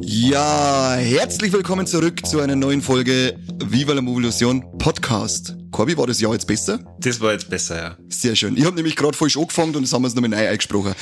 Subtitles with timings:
[0.00, 5.56] Ja, herzlich willkommen zurück zu einer neuen Folge Viva la Movolution Podcast.
[5.74, 6.78] Corby, war das Jahr jetzt besser?
[7.00, 7.98] Das war jetzt besser, ja.
[8.08, 8.56] Sehr schön.
[8.56, 10.94] Ich habe nämlich gerade falsch angefangen und das haben wir uns nochmal neu eingesprochen.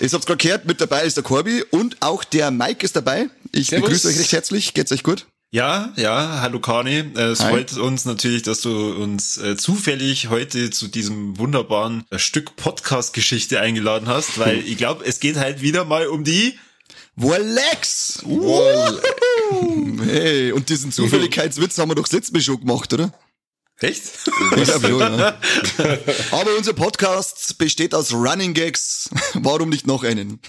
[0.00, 3.30] Ihr habt gerade gehört, mit dabei ist der Corby und auch der Mike ist dabei.
[3.52, 3.86] Ich Servus.
[3.86, 4.74] begrüße euch recht herzlich.
[4.74, 5.28] Geht's euch gut?
[5.52, 7.12] Ja, ja, hallo Kani.
[7.14, 7.50] Es Hi.
[7.52, 13.60] freut uns natürlich, dass du uns äh, zufällig heute zu diesem wunderbaren äh, Stück Podcast-Geschichte
[13.60, 16.58] eingeladen hast, weil ich glaube, es geht halt wieder mal um die
[17.14, 18.24] Wolex!
[20.04, 23.12] Hey, und diesen Zufälligkeitswitz haben wir doch letztes Mal schon gemacht, oder?
[23.80, 24.02] Echt?
[24.56, 25.38] Ich schon, ja.
[26.32, 29.08] Aber unser Podcast besteht aus Running Gags.
[29.34, 30.40] Warum nicht noch einen?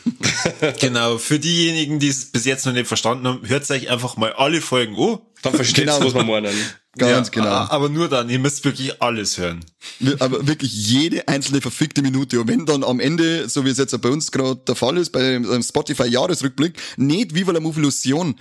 [0.80, 4.34] genau, für diejenigen, die es bis jetzt noch nicht verstanden haben, hört euch einfach mal
[4.34, 5.20] alle Folgen an.
[5.44, 6.06] Dann versteht's, Genau.
[6.08, 6.56] was man meinen.
[6.98, 7.50] Ganz Ja, genau.
[7.50, 9.64] Aber nur dann, ihr müsst wirklich alles hören.
[10.00, 12.42] Wir- Aber wirklich jede einzelne verfickte Minute.
[12.42, 15.12] Und wenn dann am Ende, so wie es jetzt bei uns gerade der Fall ist,
[15.12, 18.40] bei dem Spotify-Jahresrückblick, nicht Viva la Movolution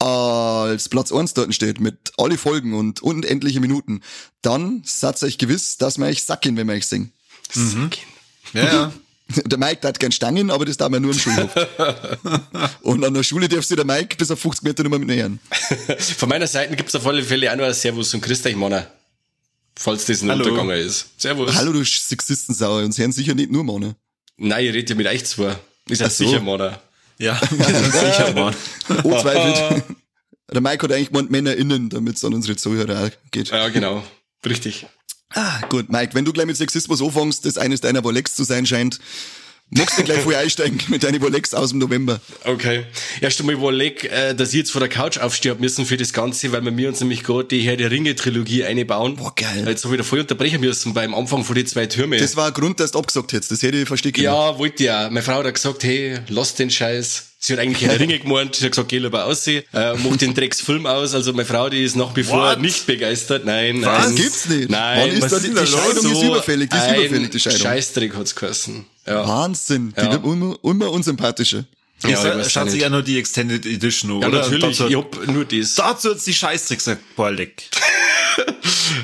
[0.00, 4.00] als Platz 1 dort steht, mit alle Folgen und unendliche Minuten,
[4.42, 7.12] dann seid euch gewiss, dass wir euch sacken, wenn wir euch singen.
[8.52, 8.92] Ja, ja.
[9.46, 11.50] Der Mike hat gern Stangen, aber das darf man nur im Schulhof.
[12.82, 15.08] und an der Schule darf sich der Mike bis auf 50 Meter nicht mehr mit
[15.08, 15.38] nähern.
[16.16, 18.84] Von meiner Seite gibt's auf alle Fälle auch noch ein Servus und Grüß euch, Mann.
[19.76, 20.44] Falls das ein Hallo.
[20.44, 21.10] Unterganger ist.
[21.16, 21.54] Servus.
[21.54, 23.94] Hallo, du Sexistensau, uns hören sicher nicht nur Männer.
[24.36, 25.56] Nein, ich rede ja mit euch zwei.
[25.88, 26.24] Ist ja Ach so.
[26.24, 26.76] sicher, Mann.
[27.20, 28.54] Ja, sicher, Mann.
[29.04, 29.84] Oh, zweifelt.
[30.52, 33.50] Der Mike hat eigentlich gemeint MännerInnen, damit es an unsere Zuhörer auch geht.
[33.50, 34.02] Ja, genau.
[34.44, 34.86] Richtig.
[35.34, 38.66] Ah, gut, Mike, wenn du gleich mit Sexismus anfängst, das eines deiner Wolex zu sein
[38.66, 38.98] scheint,
[39.70, 42.20] magst du gleich voll einsteigen mit deinen Wolex aus dem November.
[42.44, 42.84] Okay.
[43.20, 46.52] Erst einmal überleg, äh, dass ich jetzt von der Couch aufstehen müssen für das Ganze,
[46.52, 49.16] weil wir mir uns nämlich gerade die Herr der Ringe Trilogie einbauen.
[49.16, 49.64] Boah, geil.
[49.66, 52.18] Jetzt habe ich da voll unterbrechen müssen beim Anfang von die zwei Türme.
[52.18, 53.50] Das war ein Grund, dass du abgesagt hättest.
[53.52, 54.24] Das hätte ich verstehen können.
[54.24, 55.04] Ja, wollte ja.
[55.04, 57.24] Meine Frau hat gesagt, hey, lass den Scheiß.
[57.42, 58.54] Sie hat eigentlich keine Ringe gemeint.
[58.56, 59.64] Sie hat gesagt, geh lieber aussehen.
[59.72, 61.14] Äh, mach den Drecksfilm aus.
[61.14, 62.60] Also meine Frau, die ist nach wie vor What?
[62.60, 63.46] nicht begeistert.
[63.46, 64.08] Nein, Was?
[64.08, 64.14] nein.
[64.16, 64.68] Gibt's nicht?
[64.68, 65.00] Nein.
[65.00, 67.60] Wann ist was da die- die Scheidung ist überfällig, die ist überfällig, die Scheidung.
[67.60, 68.84] Scheißdreck hat's geheißen.
[69.10, 69.28] Ja.
[69.28, 69.92] Wahnsinn.
[69.98, 70.12] Die Ja.
[70.12, 71.64] wird immer, immer unsympathischer.
[72.02, 74.38] Ja, ich weiß schaut auch sich ja nur die Extended Edition an, Ja, oder?
[74.42, 74.78] natürlich.
[74.78, 75.74] Dazu, Ich hab nur das.
[75.74, 77.62] dazu hat's die Scheißtricks gesagt, boah, leck.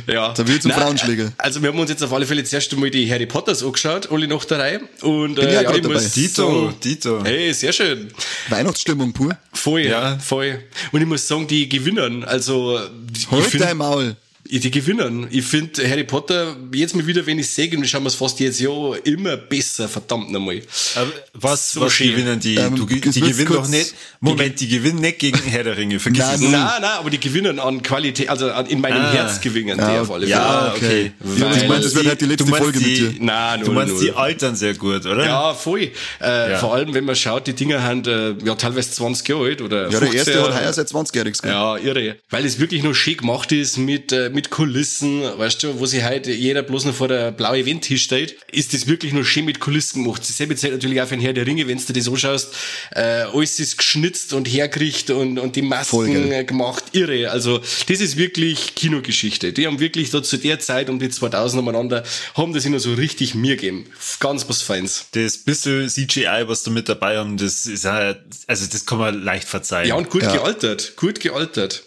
[0.06, 0.32] Ja.
[0.32, 1.32] Da wird zum Nein, Frauenschläger.
[1.38, 4.26] Also wir haben uns jetzt auf alle Fälle zuerst einmal die Harry Potters angeschaut, alle
[4.28, 4.80] nach der Reihe.
[5.02, 5.94] Und Bin äh, ja ja, ich dabei.
[5.94, 7.24] muss Dito, Dito.
[7.24, 8.08] Hey, sehr schön.
[8.48, 9.36] Weihnachtsstimmung pur.
[9.52, 10.18] Voll, Ja.
[10.18, 10.62] voll.
[10.92, 12.24] Und ich muss sagen, die gewinnen.
[12.24, 14.16] Also die- ich Halt find- dein Maul.
[14.50, 15.26] Die gewinnen.
[15.30, 18.38] Ich finde Harry Potter, jetzt mal wieder, wenn ich sehe, und schauen wir es fast
[18.40, 20.62] jetzt Jahr immer besser, verdammt nochmal.
[20.94, 22.10] Aber was, So was schön.
[22.12, 22.56] gewinnen die?
[22.56, 23.94] Ähm, du, die gewinnen doch nicht.
[24.20, 25.98] Moment, die gewinnen nicht gegen Herr der Ringe.
[26.00, 26.40] Vergiss Nein, es.
[26.40, 29.12] Nein, nein, aber die gewinnen an Qualität, also an, in meinem Ah.
[29.12, 30.30] Herz gewinnen die Ja, auf alle Fälle.
[30.40, 31.12] Ja, okay.
[31.36, 33.14] Ich hab jetzt gemeint, das wird halt die letzte du meinst Folge mit die, dir.
[33.20, 34.04] Nein, Du null, meinst, null.
[34.04, 35.24] die altern sehr gut, oder?
[35.24, 35.90] Ja, voll.
[36.20, 39.60] Äh, Vor allem, wenn man schaut, die Dinger haben äh, ja teilweise 20 Jahre alt
[39.62, 40.60] oder Ja, der 15 erste hat Jahre.
[40.64, 42.16] heuer seit 20-Jähriges Ja, irre.
[42.30, 46.02] Weil es wirklich noch schön gemacht ist mit, äh, mit Kulissen, weißt du, wo sich
[46.02, 49.60] halt jeder bloß noch vor der blaue Event steht, ist das wirklich noch schön mit
[49.60, 50.20] Kulissen gemacht.
[50.20, 52.54] Dasselbe zählt natürlich auch für den Herr der Ringe, wenn du dir das anschaust.
[52.94, 53.00] Äh,
[53.32, 56.84] alles ist geschnitzt und hergerichtet und, und die Masken äh, gemacht.
[56.92, 57.30] Irre.
[57.30, 59.54] Also, das ist wirklich Kinogeschichte.
[59.54, 62.04] Die haben wirklich da zu der Zeit um die 2000 umeinander,
[62.34, 63.86] haben das ihnen so richtig mir gegeben.
[64.20, 65.06] Ganz was Feins.
[65.12, 69.22] Das bisschen CGI, was da mit dabei haben, das ist halt, also das kann man
[69.24, 69.88] leicht verzeihen.
[69.88, 70.32] Ja, und gut Ja.
[70.36, 70.92] gealtert.
[70.96, 71.84] Gut gealtert.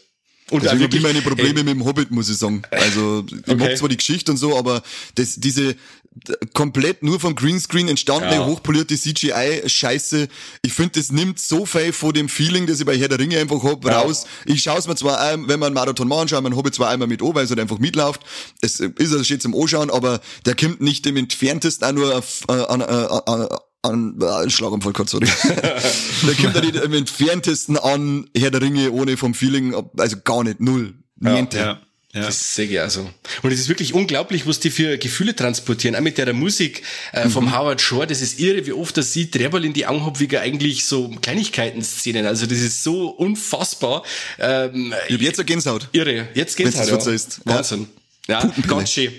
[0.51, 2.37] Und Also auch ich habe wirklich- immer meine Probleme Ey, mit dem Hobbit, muss ich
[2.37, 2.61] sagen.
[2.71, 3.55] Also ich Okay.
[3.55, 4.81] mag zwar die Geschichte und so, aber
[5.15, 5.75] das, diese
[6.53, 8.45] komplett nur vom Greenscreen entstandene, Ja.
[8.45, 10.27] hochpolierte CGI-Scheiße,
[10.63, 13.37] ich finde, das nimmt so viel von dem Feeling, das ich bei Herr der Ringe
[13.39, 14.01] einfach hab, Ja.
[14.01, 14.25] raus.
[14.45, 16.89] Ich schaue es mir zwar, ein, wenn man einen Marathon machen schaut, man Hobbit zwar
[16.89, 18.21] einmal mit an, weil es halt einfach mitläuft.
[18.61, 22.41] Es ist also schön zum Anschauen, aber der kommt nicht im entferntesten auch nur auf,
[22.49, 23.47] äh, an, äh, an,
[23.81, 25.27] an, äh, Schlaganfall gehabt, sorry.
[25.47, 30.43] der kommt ja nicht im entferntesten an Herr der Ringe ohne vom Feeling, also gar
[30.43, 30.93] nicht, null.
[31.17, 31.57] Niente.
[31.57, 31.81] ja.
[32.11, 32.21] Ja.
[32.21, 33.07] Das sehe ich also.
[33.43, 35.95] Und es ist wirklich unglaublich, was die für Gefühle transportieren.
[35.95, 36.81] Auch mit der Musik
[37.13, 37.29] äh, Mhm.
[37.29, 38.07] vom Howard Shore.
[38.07, 40.85] Das ist irre, wie oft das sieht, Treberl in die Augen hat, wie er eigentlich
[40.85, 42.25] so Kleinigkeiten-Szenen.
[42.25, 44.01] Also das ist so unfassbar.
[44.39, 45.87] Ähm, Ich hab jetzt eine Gänsehaut.
[45.91, 46.29] irre.
[46.33, 47.39] Jetzt geht's Wenn's halt.
[47.45, 47.53] Ja.
[47.53, 47.87] Wahnsinn.
[48.27, 49.11] Ja, ganz schön.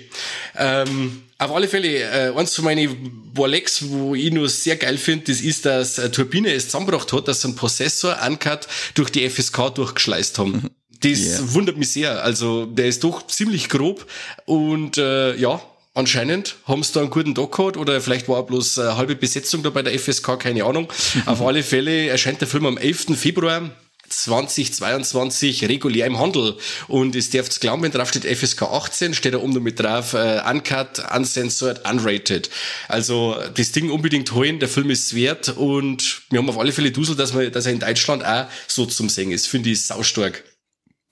[0.57, 5.25] Ähm, auf alle Fälle, äh, eins von meinen Warlex, wo ich nur sehr geil finde,
[5.31, 9.73] das ist, dass Turbine es zusammengebracht hat, dass sie einen Prozessor Uncut durch die FSK
[9.73, 10.69] durchgeschleust haben.
[11.01, 11.39] Das Yeah.
[11.53, 12.23] wundert mich sehr.
[12.23, 14.05] Also, der ist doch ziemlich grob
[14.45, 15.59] und äh, ja,
[15.95, 19.63] anscheinend haben sie da einen guten Tag gehabt oder vielleicht war bloß eine halbe Besetzung
[19.63, 20.93] da bei der FSK, keine Ahnung.
[21.25, 23.17] Auf alle Fälle erscheint der Film am 11.
[23.17, 23.71] Februar
[24.11, 26.57] 2022 regulär im Handel.
[26.87, 30.41] Und es darf glauben, wenn drauf steht FSK 18, steht da oben mit drauf äh,
[30.49, 32.49] Uncut, Uncensored, Unrated.
[32.87, 36.91] Also das Ding unbedingt holen, der Film ist wert und wir haben auf alle Fälle
[36.91, 39.47] Dusel, dass, wir, dass er in Deutschland auch so zum Singen ist.
[39.47, 40.43] Finde ich saustark.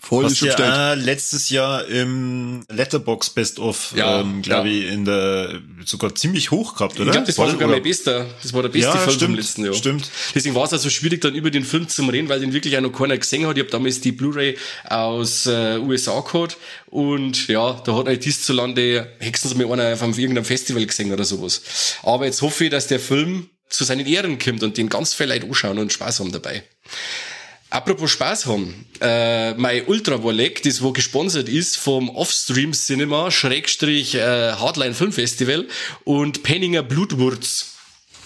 [0.01, 4.75] Voll Hast ja äh, letztes Jahr im Letterbox Best of, ja, ähm, glaube ja.
[4.87, 7.07] ich, in der sogar ziemlich hoch gehabt, oder?
[7.07, 8.25] Ich glaube, das war, war sogar mein bester.
[8.41, 9.73] Das war der beste ja, Film stimmt, vom letzten Jahr.
[9.73, 10.09] Stimmt.
[10.33, 12.81] Deswegen war es also schwierig, dann über den Film zu reden, weil den wirklich auch
[12.81, 13.57] noch keiner gesehen hat.
[13.57, 16.55] Ich habe damals die Blu-ray aus äh, USA gehabt
[16.85, 21.61] und ja, da hat halt hierzulande höchstens mal einer auf irgendeinem Festival gesehen oder sowas.
[22.03, 25.33] Aber jetzt hoffe ich, dass der Film zu seinen Ehren kommt und den ganz viele
[25.33, 26.63] Leute anschauen und Spaß haben dabei.
[27.71, 34.53] Apropos Spaß haben, äh, mein Ultravolek, das wo gesponsert ist vom Offstream Cinema, Schrägstrich äh,
[34.53, 35.67] Hardline Film Festival
[36.03, 37.78] und Penninger Blutwurz.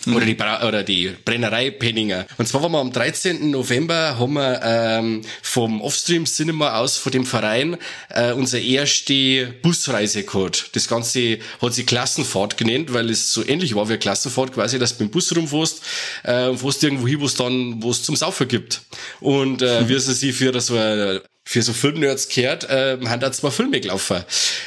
[0.05, 0.15] Mhm.
[0.15, 2.25] Oder, die Bra oder die Brennerei Penninger.
[2.37, 3.51] Und zwar waren wir am 13.
[3.51, 7.77] November, haben wir ähm, vom Offstream Cinema aus, von dem Verein,
[8.09, 10.69] äh, unsere erste Busreise gehabt.
[10.73, 14.79] Das Ganze hat sich Klassenfahrt genannt, weil es so ähnlich war wie eine Klassenfahrt, quasi,
[14.79, 15.81] dass du mit dem Bus rumfährst
[16.23, 18.81] äh, und fährst irgendwo hin, wo es dann, wo es zum Saufen gibt.
[19.19, 19.89] Und äh, mhm.
[19.89, 23.81] wie sie sich für so eine für so Filmnerds gehört, äh, haben da zwei Filme
[23.81, 24.23] gelaufen.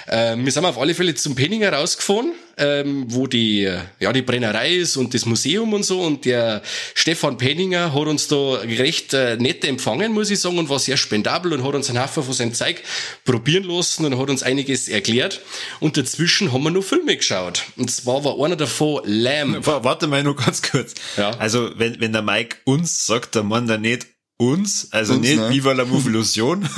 [0.06, 3.69] Äh, wir sind auf alle Fälle zum Penninger rausgefahren, ähm, wo die,
[3.99, 6.02] ja, die Brennerei ist und das Museum und so.
[6.02, 6.62] Und der
[6.94, 10.99] Stefan Penninger hat uns da recht äh, nett empfangen, muss ich sagen, und war sehr
[10.99, 12.82] spendabel und hat uns einen Haufen von seinem Zeug
[13.25, 15.40] probieren lassen und hat uns einiges erklärt.
[15.81, 17.64] Und dazwischen haben wir noch Filme geschaut.
[17.76, 19.67] Und zwar war einer davon Lamb.
[19.67, 20.94] Warte mal nur ganz kurz.
[21.17, 21.31] Ja.
[21.38, 24.06] Also, wenn, wenn der Mike uns sagt, dann meint er nicht
[24.38, 25.50] uns, also uns, nicht ne?
[25.50, 26.68] Viva la Illusion.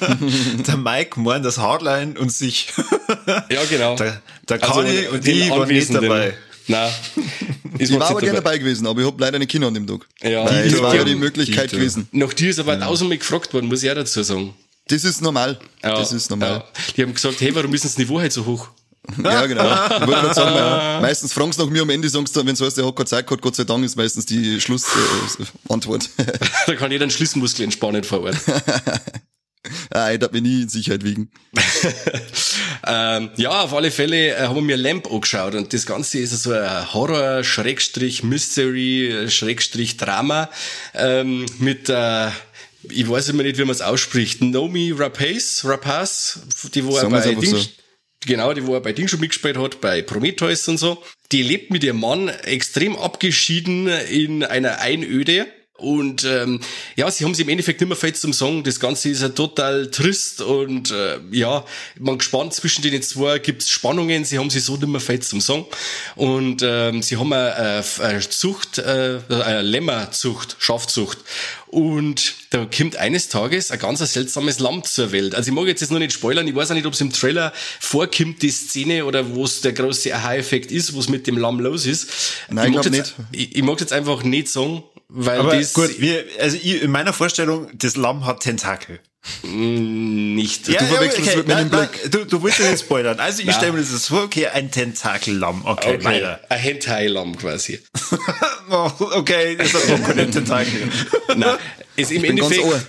[0.66, 2.68] der Mike meint das Hardline und sich.
[3.50, 3.96] ja, genau.
[3.96, 6.34] Der, der also, und die waren nicht dabei.
[6.68, 6.90] Nein.
[7.78, 10.06] ich war aber gerne dabei gewesen, aber ich hab leider eine Kinder an dem Tag.
[10.22, 10.44] Ja.
[10.44, 11.76] Weil das war ja die Möglichkeit Dito.
[11.76, 12.08] gewesen.
[12.12, 12.86] Nach dir ist aber ja.
[12.86, 14.54] tausendmal gefragt worden, muss ich auch dazu sagen.
[14.88, 15.58] Das ist normal.
[15.82, 16.50] Ja, das ist normal.
[16.50, 16.64] Ja.
[16.96, 18.70] Die haben gesagt, hey, warum ist das Niveau halt so hoch?
[19.22, 19.64] Ja, genau.
[19.64, 22.54] Ich wollte gerade sagen, ja, meistens fragen sie nach mir am Ende, sagst du, wenn
[22.54, 26.08] du heißt, der hat keine Zeit gehabt, Gott sei Dank ist meistens die Schlussantwort.
[26.16, 26.24] Äh,
[26.66, 28.36] da kann jeder einen Schlüsselmuskel entspannen vor Ort.
[29.90, 31.30] ah, ich darf mich nie in Sicherheit wiegen.
[32.86, 36.42] ähm, ja, auf alle Fälle äh, haben wir mir Lamp angeschaut und das Ganze ist
[36.42, 40.50] so ein Horror, Schrägstrich, Mystery, Schrägstrich, Drama
[40.94, 42.28] ähm, mit äh,
[42.82, 44.40] ich weiß immer nicht, wie man es ausspricht.
[44.40, 46.40] Nomi Rapaz, Rapaz,
[46.74, 47.68] die wo er bei Dings, so.
[48.26, 51.02] Genau, die wo er bei Ding schon mitgespielt hat, bei Prometheus und so.
[51.32, 55.46] Die lebt mit ihrem Mann extrem abgeschieden in einer Einöde.
[55.80, 56.60] Und ähm,
[56.96, 58.62] ja, sie haben sich im Endeffekt immer viel zum Song.
[58.62, 61.64] Das Ganze ist ja total trist und äh, ja,
[61.98, 64.24] man gespannt zwischen den zwei gibt's Spannungen.
[64.24, 65.66] Sie haben sich so nicht mehr viel zum Song.
[66.16, 71.18] Und ähm, sie haben eine, eine Zucht, äh, eine Lämmerzucht, Schafzucht.
[71.70, 75.36] Und da kommt eines Tages ein ganz seltsames Lamm zur Welt.
[75.36, 77.12] Also ich mag jetzt das noch nicht spoilern, ich weiß auch nicht, ob es im
[77.12, 81.60] Trailer vorkommt, die Szene oder wo es der große Aha-Effekt ist, was mit dem Lamm
[81.60, 82.08] los ist.
[82.48, 83.14] Nein, ich, ich nicht.
[83.30, 84.82] Ich, ich mag jetzt einfach nicht sagen,
[85.12, 89.00] weil Aber das, gut, wir, also ich, in meiner Vorstellung, das Lamm hat Tentakel.
[89.42, 90.68] Mm, nicht.
[90.68, 91.36] Ja, du verwechselst okay.
[91.38, 92.10] mit meinem Blick.
[92.10, 93.18] Du, du willst ja nicht spoilern.
[93.20, 95.64] Also ich stelle mir das vor, okay, ein Tentakellamm.
[95.64, 96.04] Okay, okay.
[96.04, 96.40] weiter.
[96.48, 97.80] Ein Hentai-Lamm quasi.
[98.70, 100.88] oh, okay, das hat noch keine Tentakel.
[101.36, 101.56] Nein,
[101.96, 102.86] ist im ich Endeffekt...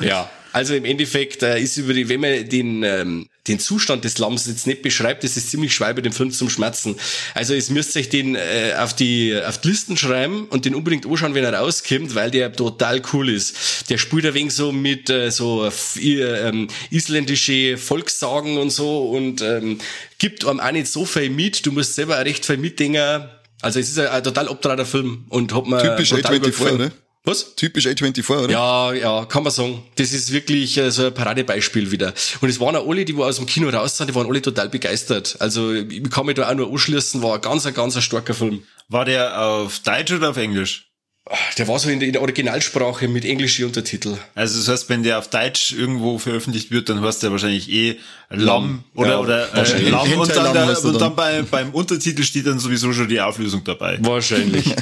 [0.00, 4.18] ja, also im Endeffekt äh, ist über die, wenn man den, ähm, den Zustand des
[4.18, 6.96] Lamms jetzt nicht beschreibt, das ist ziemlich schwer bei dem Film zum Schmerzen.
[7.34, 11.06] Also es müsst euch den äh, auf die auf die Listen schreiben und den unbedingt
[11.06, 13.90] anschauen, wenn er rauskommt, weil der total cool ist.
[13.90, 19.42] Der spielt ein wenig so mit äh, so äh, ähm, isländische Volkssagen und so und
[19.42, 19.78] ähm,
[20.18, 21.64] gibt einem auch nicht so viel mit.
[21.66, 23.28] Du musst selber auch recht viel mitdenken.
[23.60, 26.92] Also es ist ein, ein total obtrader Film und hat mir Typisch total A24, ne?
[27.28, 27.54] Was?
[27.56, 28.50] Typisch A24, oder?
[28.50, 29.82] Ja, ja, kann man sagen.
[29.96, 32.14] Das ist wirklich äh, so ein Paradebeispiel wieder.
[32.40, 34.40] Und es waren auch alle, die wo aus dem Kino raus sind, die waren alle
[34.40, 35.36] total begeistert.
[35.38, 38.32] Also ich kann mich da auch nur anschließen, war ein ganz, ein ganz ein starker
[38.32, 38.62] Film.
[38.88, 40.87] War der auf Deutsch oder auf Englisch?
[41.58, 44.16] Der war so in der, in der Originalsprache mit englischen Untertitel.
[44.34, 47.98] Also das heißt, wenn der auf Deutsch irgendwo veröffentlicht wird, dann heißt der wahrscheinlich eh
[48.30, 52.46] Lamm oder, ja, oder äh, Lamm und dann, der, und dann bei, beim Untertitel steht
[52.46, 53.98] dann sowieso schon die Auflösung dabei.
[54.00, 54.64] Wahrscheinlich.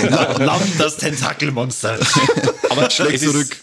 [0.00, 0.38] genau.
[0.38, 1.98] Lamm, das Tentakelmonster.
[2.70, 3.56] Aber schlägt zurück.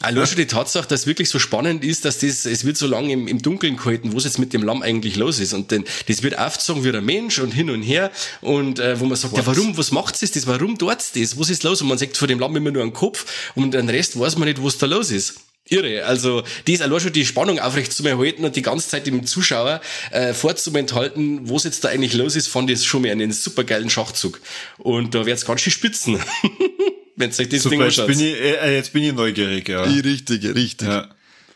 [0.00, 2.86] Allein schon die Tatsache, dass es wirklich so spannend ist, dass das, es wird so
[2.86, 5.54] lange im, im Dunkeln gehalten, was jetzt mit dem Lamm eigentlich los ist.
[5.54, 8.10] Und denn, das wird aufgezogen wie ein Mensch und hin und her.
[8.42, 10.46] Und äh, wo man sagt, ja, warum, was macht es das?
[10.46, 11.38] Warum tut's das?
[11.38, 11.80] Was ist los?
[11.80, 14.48] Und man sagt vor dem Lamm immer nur einen Kopf und den Rest weiß man
[14.48, 15.36] nicht, was da los ist.
[15.68, 16.04] irre.
[16.04, 19.06] Also, die ist allein schon die Spannung aufrecht zu mir halten und die ganze Zeit
[19.06, 23.32] dem Zuschauer äh, vorzumenthalten, was jetzt da eigentlich los ist, fand ich schon mal einen
[23.32, 24.40] supergeilen Schachzug.
[24.78, 26.20] Und da wird's ganz schön spitzen.
[27.16, 28.06] Wenn euch das Super, Ding jetzt anschaut.
[28.08, 29.86] bin, ich, äh, jetzt bin ich neugierig, ja.
[29.86, 30.88] Die richtige, richtig.
[30.88, 31.08] ja.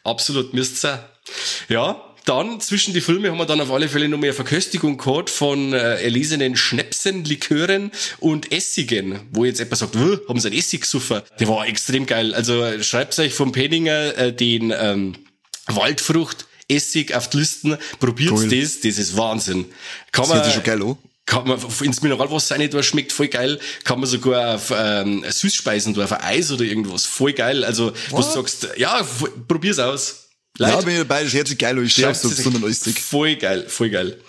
[0.04, 0.98] Absolut, müsst's sein.
[1.68, 5.30] Ja, dann zwischen die Filme haben wir dann auf alle Fälle noch mehr Verköstigung gehabt
[5.30, 10.56] von äh, erlesenen Schnäpsen, Likören und Essigen, wo jetzt jemand sagt, "Wuh, haben sie einen
[10.58, 11.24] Essigsuffer?
[11.38, 12.34] Der war extrem geil.
[12.34, 15.14] Also schreibt euch vom Penninger äh, den ähm,
[15.66, 18.48] Waldfrucht Essig auf die Listen, probiert Cool.
[18.48, 19.64] das, das ist Wahnsinn.
[20.12, 20.96] Kann Das hört sich schon geil an.
[21.30, 23.60] Kann man ins Mineralwasser rein tun, schmeckt voll geil.
[23.84, 27.06] Kann man sogar auf ähm, Süßspeisen tun, auf Eis oder irgendwas.
[27.06, 27.64] Voll geil.
[27.64, 29.00] Also, wo du sagst, ja,
[29.46, 30.26] probier's aus.
[30.58, 31.84] Ja, Leute, bin ich dabei, das hört sich geil an.
[31.84, 32.28] Ich stehe auf so.
[33.00, 34.20] Voll geil, voll geil.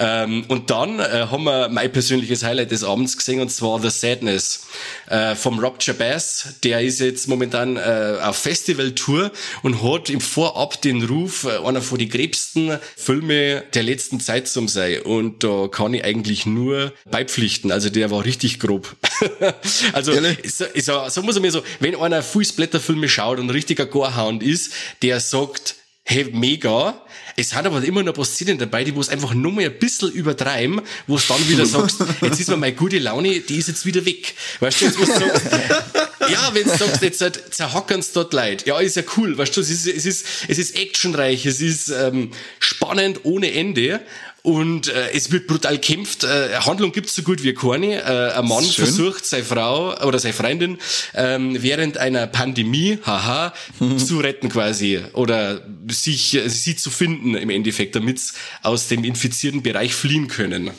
[0.00, 3.90] Ähm, und dann äh, haben wir mein persönliches Highlight des Abends gesehen, und zwar The
[3.90, 4.66] Sadness
[5.08, 6.54] äh, vom Rob Jabaz.
[6.64, 9.30] Der ist jetzt momentan äh, auf Festivaltour
[9.62, 14.48] und hat im Vorab den Ruf, äh, einer von den gröbsten Filme der letzten Zeit
[14.48, 15.02] zum sein.
[15.02, 17.70] Und da kann ich eigentlich nur beipflichten.
[17.70, 18.96] Also der war richtig grob.
[19.92, 20.14] also
[20.44, 23.84] so, so, so muss ich mir so, wenn einer viel Splatterfilme schaut und ein richtiger
[23.84, 25.74] Gorehound ist, der sagt,
[26.10, 27.00] hey, mega.
[27.36, 29.64] Es hat aber immer noch ein paar Szenen dabei, die wo es einfach nur mal
[29.64, 33.56] ein bisschen übertreiben, wo es dann wieder sagst, jetzt ist mir meine gute Laune, die
[33.56, 34.34] ist jetzt wieder weg.
[34.58, 35.46] Weißt du, jetzt, wo du sagst,
[36.28, 38.66] ja, wenn du sagst, jetzt halt, zerhackern's dort Leid.
[38.66, 41.90] Ja, ist ja cool, weißt du, es ist, es ist, es ist actionreich, es ist
[41.90, 44.00] ähm, spannend ohne Ende.
[44.42, 46.24] Und äh, es wird brutal kämpft.
[46.24, 48.02] Äh, Handlung gibt's so gut wie keine.
[48.02, 48.86] Äh, ein Mann Schön.
[48.86, 50.78] versucht, seine Frau oder seine Freundin
[51.14, 53.52] ähm, während einer Pandemie, haha,
[53.98, 55.00] zu retten quasi.
[55.12, 58.20] Oder sich äh, sie zu finden im Endeffekt, damit
[58.62, 60.70] aus dem infizierten Bereich fliehen können.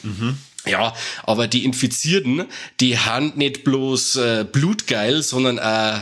[0.66, 2.46] Ja, aber die Infizierten,
[2.80, 6.00] die haben nicht bloß äh, blutgeil, sondern auch,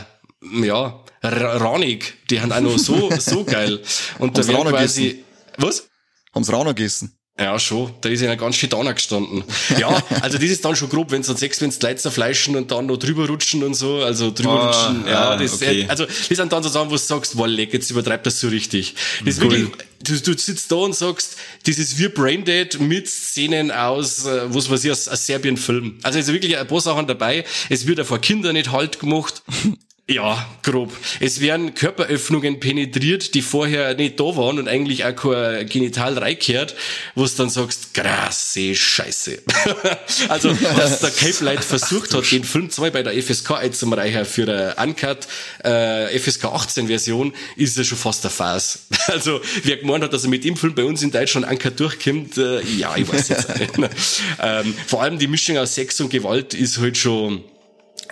[0.62, 2.14] ja, ra- ranig.
[2.30, 3.80] Die haben auch noch so, so geil.
[4.18, 5.24] Und da Haben's werden quasi,
[5.58, 5.88] was?
[6.34, 7.16] Haben sie Rauner gegessen?
[7.40, 7.90] Ja, schon.
[8.02, 9.42] Da ist ja ganz schön da gestanden.
[9.78, 9.88] Ja,
[10.20, 12.70] also das ist dann schon grob, wenn du dann sechs, wenn die Leute zerfleischen und
[12.70, 14.02] dann noch drüber rutschen und so.
[14.02, 15.08] Also drüber Ah, rutschen.
[15.08, 15.86] Ja, ah, das, okay.
[15.88, 18.48] also das sind dann so Sachen, wo du sagst, wow, leck, jetzt übertreibt das so
[18.48, 18.94] richtig.
[19.24, 19.68] Das ist wirklich,
[20.04, 24.68] du, du sitzt da und sagst, das ist wie Braindead mit Szenen aus, äh, was
[24.68, 25.98] weiß ich, aus, aus Serbien-Film.
[26.02, 27.44] Also es ist wirklich ein paar Sachen dabei.
[27.70, 29.42] Es wird auch vor Kindern nicht halt gemacht.
[30.10, 30.92] Ja, grob.
[31.20, 36.74] Es werden Körperöffnungen penetriert, die vorher nicht da waren und eigentlich auch kein Genital reingehört,
[37.14, 39.38] wo du dann sagst, krasse Scheiße.
[40.28, 44.42] also, dass der Cape Light versucht hat, den Film 2 bei der FSK einzureichen für
[44.42, 45.28] eine Uncut
[45.62, 48.80] äh, FSK 18 Version, ist ja schon fast der Farce.
[49.06, 52.36] Also, wer gemeint hat, dass er mit dem Film bei uns in Deutschland Uncut durchkommt,
[52.36, 53.72] äh, ja, ich weiß jetzt nicht.
[54.42, 57.44] ähm, vor allem die Mischung aus Sex und Gewalt ist halt schon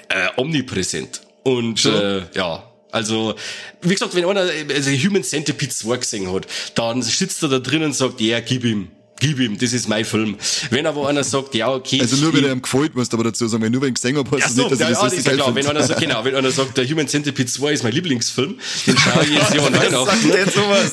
[0.08, 1.22] äh, omnipräsent.
[1.48, 3.34] Und äh, ja, also,
[3.80, 7.82] wie gesagt, wenn einer also Human Centipede 2 gesehen hat, dann sitzt er da drin
[7.82, 8.90] und sagt, ja, gib ihm.
[9.20, 10.36] Gib ihm, das ist mein Film.
[10.70, 12.00] Wenn aber einer sagt, ja, okay.
[12.00, 13.94] Also nur ich- wenn er ihm gefällt, musst du aber dazu sagen, wenn nur wenn
[13.94, 15.32] du gesehen hast, ja, das so, nicht, dass ja, ich das ja, das ist ja
[15.34, 15.54] klar.
[15.54, 18.98] Wenn einer sagt, genau, wenn einer sagt, der Human Centipede 2 ist mein Lieblingsfilm, den
[18.98, 20.30] schaue ich jetzt Jahr an Weihnachten.
[20.32, 20.90] Sagt sowas?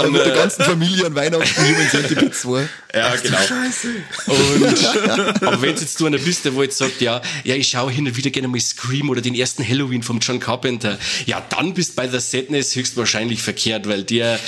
[0.00, 2.68] Dann, mit der äh, ganzen Familie an Weihnachten Human Centipede 2.
[2.94, 3.38] Ja, genau.
[4.26, 7.92] Und, aber wenn jetzt du einer bist, der wo jetzt sagt, ja, ja, ich schaue
[7.92, 11.74] hin und wieder gerne mal Scream oder den ersten Halloween vom John Carpenter, ja, dann
[11.74, 14.40] bist bei der Sadness höchstwahrscheinlich verkehrt, weil der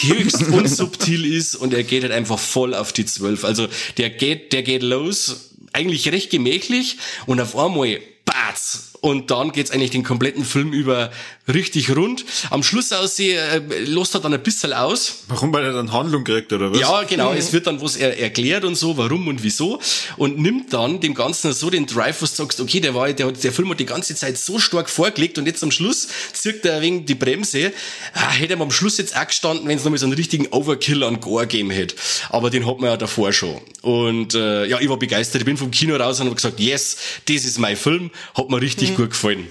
[0.00, 3.44] höchst unsubtil ist und er geht halt einfach voll auf die Zwölf.
[3.44, 8.92] Also der geht, der geht los, eigentlich recht gemächlich und auf einmal Batz.
[9.00, 11.10] Und dann geht's eigentlich den kompletten Film über
[11.52, 12.24] richtig rund.
[12.50, 15.24] Am Schluss aus, äh, lost er dann ein bisschen aus.
[15.28, 16.80] Warum, weil er dann Handlung kriegt, oder was?
[16.80, 17.32] Ja, genau.
[17.32, 19.80] Es wird dann was er erklärt und so, warum und wieso.
[20.16, 23.30] Und nimmt dann dem Ganzen so den Drive, wo du sagst, okay, der war, der,
[23.30, 26.80] der Film hat die ganze Zeit so stark vorgelegt und jetzt am Schluss zirkt er
[26.80, 27.72] wegen die Bremse.
[28.14, 31.04] Ah, hätte er am Schluss jetzt auch gestanden, wenn es nochmal so einen richtigen Overkill
[31.04, 31.94] an Gore gegeben hätte.
[32.30, 33.60] Aber den hat man ja davor schon.
[33.82, 35.42] Und äh, ja, ich war begeistert.
[35.42, 38.10] Ich bin vom Kino raus und habe gesagt, yes, das ist mein Film.
[38.34, 39.46] Hat mir richtig gut gefallen.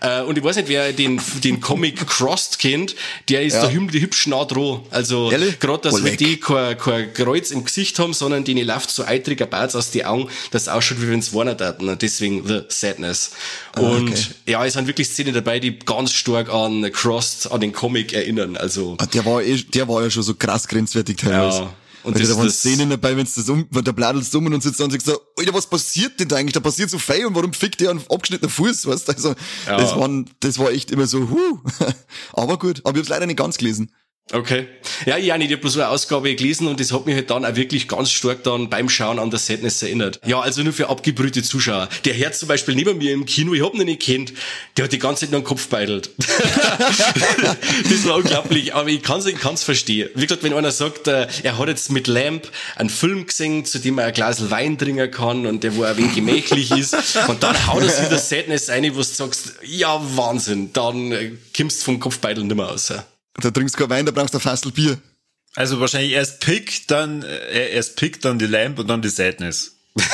[0.00, 2.96] Äh, und ich weiß nicht, wer den, den Comic Crossed kennt,
[3.28, 3.62] der ist Ja.
[3.62, 4.80] da hüb- hübsch nah dran.
[4.90, 9.04] Also, gerade, dass wir die kein, kein Kreuz im Gesicht haben, sondern denen läuft so
[9.04, 11.88] eitriger Bart aus die Augen, dass es ausschaut, wie wenn es warnen taten.
[11.88, 13.30] Und Deswegen The Sadness.
[13.76, 14.16] Und Ah, okay.
[14.46, 18.56] ja, es sind wirklich Szenen dabei, die ganz stark an Crossed, an den Comic erinnern.
[18.56, 21.58] Also, Ah, Der war, eh, der war ja schon so krass grenzwertig teilweise.
[21.60, 21.74] Ja.
[22.04, 24.62] Und das- da waren das- Szenen dabei, wenn das um, wenn der Bladels um und
[24.62, 26.52] sitzt da und sagt so, Alter, was passiert denn da eigentlich?
[26.54, 29.12] Da passiert so viel und warum fickt der einen abgeschnittenen Fuß, weißt du?
[29.12, 29.34] Also,
[29.66, 29.76] Ja.
[29.76, 31.58] das waren, das war echt immer so, huh.
[32.32, 32.80] Aber gut.
[32.84, 33.90] Aber ich hab's leider nicht ganz gelesen.
[34.32, 34.66] Okay.
[35.06, 35.46] Ja, ich auch nicht.
[35.46, 38.10] Ich habe bloß eine Ausgabe gelesen und das hat mich halt dann auch wirklich ganz
[38.10, 40.20] stark dann beim Schauen an der Sadness erinnert.
[40.26, 41.88] Ja, also nur für abgebrühte Zuschauer.
[42.04, 44.34] Der Herz zum Beispiel neben mir im Kino, ich hab ihn nicht kennt,
[44.76, 46.10] der hat die ganze Zeit nur den Kopf beidelt.
[46.18, 50.10] das war unglaublich, aber ich kann's, ich kann's verstehen.
[50.14, 53.78] Wie gesagt, wenn einer sagt, äh, er hat jetzt mit Lamp einen Film gesehen, zu
[53.78, 56.94] dem er ein Glas Wein trinken kann und der wo ein wenig gemächlich ist
[57.28, 61.80] und dann haut er wieder Sadness ein, wo du sagst, ja Wahnsinn, dann äh, kommst
[61.80, 62.92] du vom Kopfbeidel nimmer raus.
[63.40, 64.98] Da trinkst du kein Wein, da brauchst du ein Fassel Bier.
[65.54, 69.76] Also wahrscheinlich erst Pick, dann äh, erst Pick, dann die Lamp und dann die Sadness.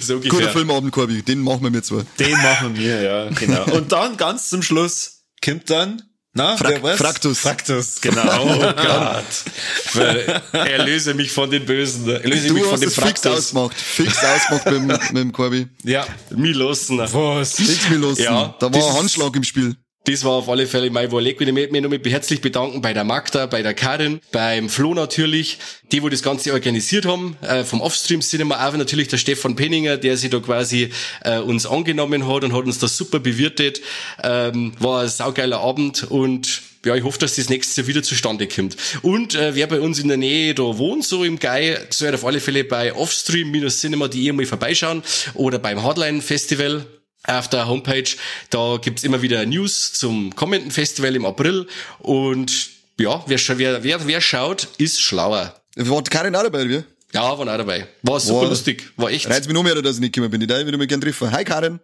[0.00, 0.30] so ungefähr.
[0.30, 2.04] Guter Filmabend, Corby, den machen wir mir zwar.
[2.18, 3.64] Den machen wir, ja, genau.
[3.72, 6.02] Und dann ganz zum Schluss kommt dann
[6.36, 7.38] na, Fra wer Fraktus.
[7.38, 8.44] Fraktus, genau.
[8.44, 8.58] Oh
[9.94, 10.42] Gott.
[10.52, 12.08] Erlöse mich von den Bösen.
[12.08, 13.22] Erlöse du mich von dem Fraktus.
[13.22, 13.76] Fix ausgemacht.
[13.76, 15.68] Fix ausgemacht mit, mit dem Corby.
[15.84, 16.98] Ja, mich losen.
[16.98, 17.54] Was?
[17.54, 18.24] Fix mich losen.
[18.24, 19.76] Ja, da war ein Handschlag im Spiel.
[20.06, 21.40] Das war auf alle Fälle mein Überleg.
[21.40, 25.56] Ich möchte mich nochmal herzlich bedanken bei der Magda, bei der Karin, beim Flo natürlich,
[25.92, 29.96] die, wo das Ganze organisiert haben, äh, vom Offstream Cinema, auch natürlich der Stefan Penninger,
[29.96, 30.90] der sich da quasi
[31.22, 33.80] äh, uns angenommen hat und hat uns da super bewirtet.
[34.22, 38.46] Ähm, war ein saugeiler Abend und ja, ich hoffe, dass das nächstes Jahr wieder zustande
[38.46, 38.76] kommt.
[39.00, 42.26] Und äh, wer bei uns in der Nähe da wohnt, so im Gai, soll auf
[42.26, 46.84] alle Fälle bei offstream-cinema.de mal vorbeischauen oder beim Hardline Festival
[47.26, 48.04] auf der Homepage.
[48.50, 51.66] Da gibt's immer wieder News zum kommenden Festival im April.
[51.98, 55.60] Und ja, wer, wer, wer, wer schaut, ist schlauer.
[55.76, 56.84] War Karin auch dabei, wir?
[57.12, 57.86] Ja, waren auch dabei.
[58.02, 58.92] War super war, lustig.
[58.96, 59.28] War echt.
[59.28, 60.42] Reizt mich noch mehr, dass ich nicht gekommen bin.
[60.42, 61.30] Ich würde mich gerne treffen.
[61.30, 61.80] Hi, Karin.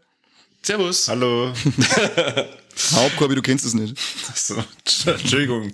[0.63, 1.09] Servus.
[1.09, 1.53] Hallo.
[2.93, 3.97] Hauptkorbi, du kennst es nicht.
[4.35, 4.63] So,
[5.07, 5.73] Entschuldigung.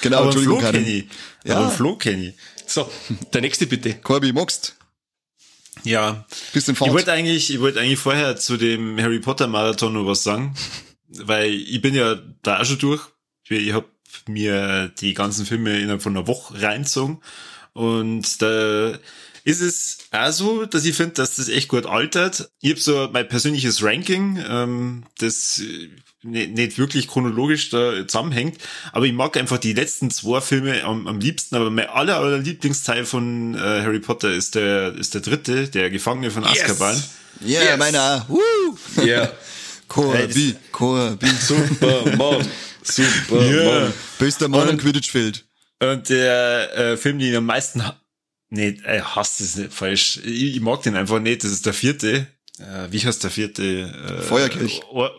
[0.00, 0.84] Genau, Aber Entschuldigung, Flo Karin.
[0.84, 1.04] kenn ich.
[1.44, 1.56] Ja.
[1.56, 2.34] Aber Flo kenn ich.
[2.66, 2.90] So,
[3.32, 3.94] der nächste bitte.
[3.94, 4.77] Korbi, magst
[5.84, 6.26] ja.
[6.52, 10.22] Bisschen Ich wollte eigentlich, ich wollte eigentlich vorher zu dem Harry Potter Marathon noch was
[10.22, 10.54] sagen,
[11.08, 13.02] weil ich bin ja da auch schon durch.
[13.44, 13.86] Ich, ich habe
[14.26, 17.20] mir die ganzen Filme innerhalb von einer Woche reinzogen
[17.72, 18.98] und da
[19.48, 22.50] ist es auch so, dass ich finde, dass das echt gut altert.
[22.60, 25.60] Ich habe so mein persönliches Ranking, ähm, das
[26.22, 28.58] nicht, nicht wirklich chronologisch da zusammenhängt,
[28.92, 32.38] aber ich mag einfach die letzten zwei Filme am, am liebsten, aber mein aller, aller
[32.38, 37.02] Lieblingsteil von äh, Harry Potter ist der, ist der dritte, der Gefangene von Azkaban.
[37.40, 37.78] Ja, yeah, Yes.
[37.78, 38.26] meiner.
[38.28, 39.04] Woo!
[39.04, 39.32] Ja.
[39.88, 41.26] Corby, Corby.
[41.40, 42.46] Superman.
[42.82, 43.54] Superman.
[43.54, 43.92] Ja.
[44.18, 45.46] Bester Mann Und- am Quidditch-Feld.
[45.80, 47.82] Und der äh, Film, den ich am meisten
[48.50, 50.20] nee, äh, hasst ist nicht falsch.
[50.24, 51.44] Ich, ich mag den einfach nicht.
[51.44, 52.26] Das ist der vierte.
[52.58, 53.62] Äh, wie heißt der vierte?
[53.62, 54.82] Äh, Feuerkelch.
[54.90, 55.12] Or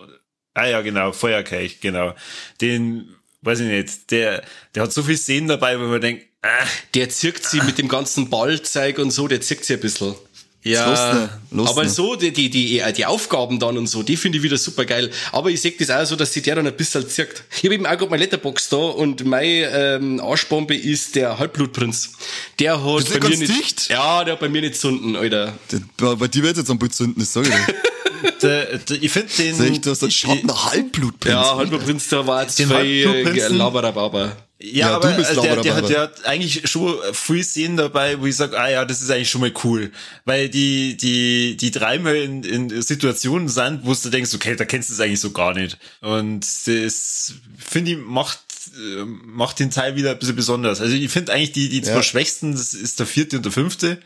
[0.54, 2.15] ah ja, genau, Feuerkelch, genau.
[2.62, 4.44] Den, weiß ich nicht, der,
[4.76, 6.65] der hat so viel Szenen dabei, wo man denkt, äh,
[6.96, 10.15] Der zirkt sie mit dem ganzen Ballzeug und so, der zirkt sie ein bisschen.
[10.63, 11.69] Lustner, Lustner.
[11.72, 14.84] aber so, die, die, die, die Aufgaben dann und so, die finde ich wieder super
[14.86, 15.10] geil.
[15.32, 17.43] Aber ich sehe das auch so, dass sich der dann ein bisschen zirkt.
[17.58, 22.12] Ich habe eben auch gerade meine Letterbox da und meine ähm, Arschbombe ist der Halbblutprinz.
[22.60, 23.50] Der hat der bei mir nicht.
[23.58, 23.89] dicht?
[23.89, 25.54] Ja, der hat bei mir nicht zunden, Alter.
[25.72, 27.54] Der- Bei dir wird jetzt am Blut zünden, das sag ich
[28.41, 29.56] der, der, ich finde den.
[29.56, 31.34] Sag ich, du hast einen Halbblutprinz.
[31.34, 33.48] Ja, Halbblutprinz, der war jetzt zwei?
[33.50, 34.36] Laberababa.
[34.62, 38.36] Ja, Ja, aber der, der, hat, der hat eigentlich schon viel Szenen dabei, wo ich
[38.36, 39.91] sage, ah ja, das ist eigentlich schon mal cool.
[40.26, 44.89] Weil die, die, die dreimal in, in Situationen sind, wo du denkst, okay, da kennst
[44.89, 45.78] du es eigentlich so gar nicht.
[46.02, 48.39] Und das, finde ich, macht,
[48.78, 50.82] äh, macht den Teil wieder ein bisschen besonders.
[50.82, 52.04] Also ich finde eigentlich die, die zwei Ja.
[52.04, 54.02] schwächsten, das ist der vierte und der fünfte.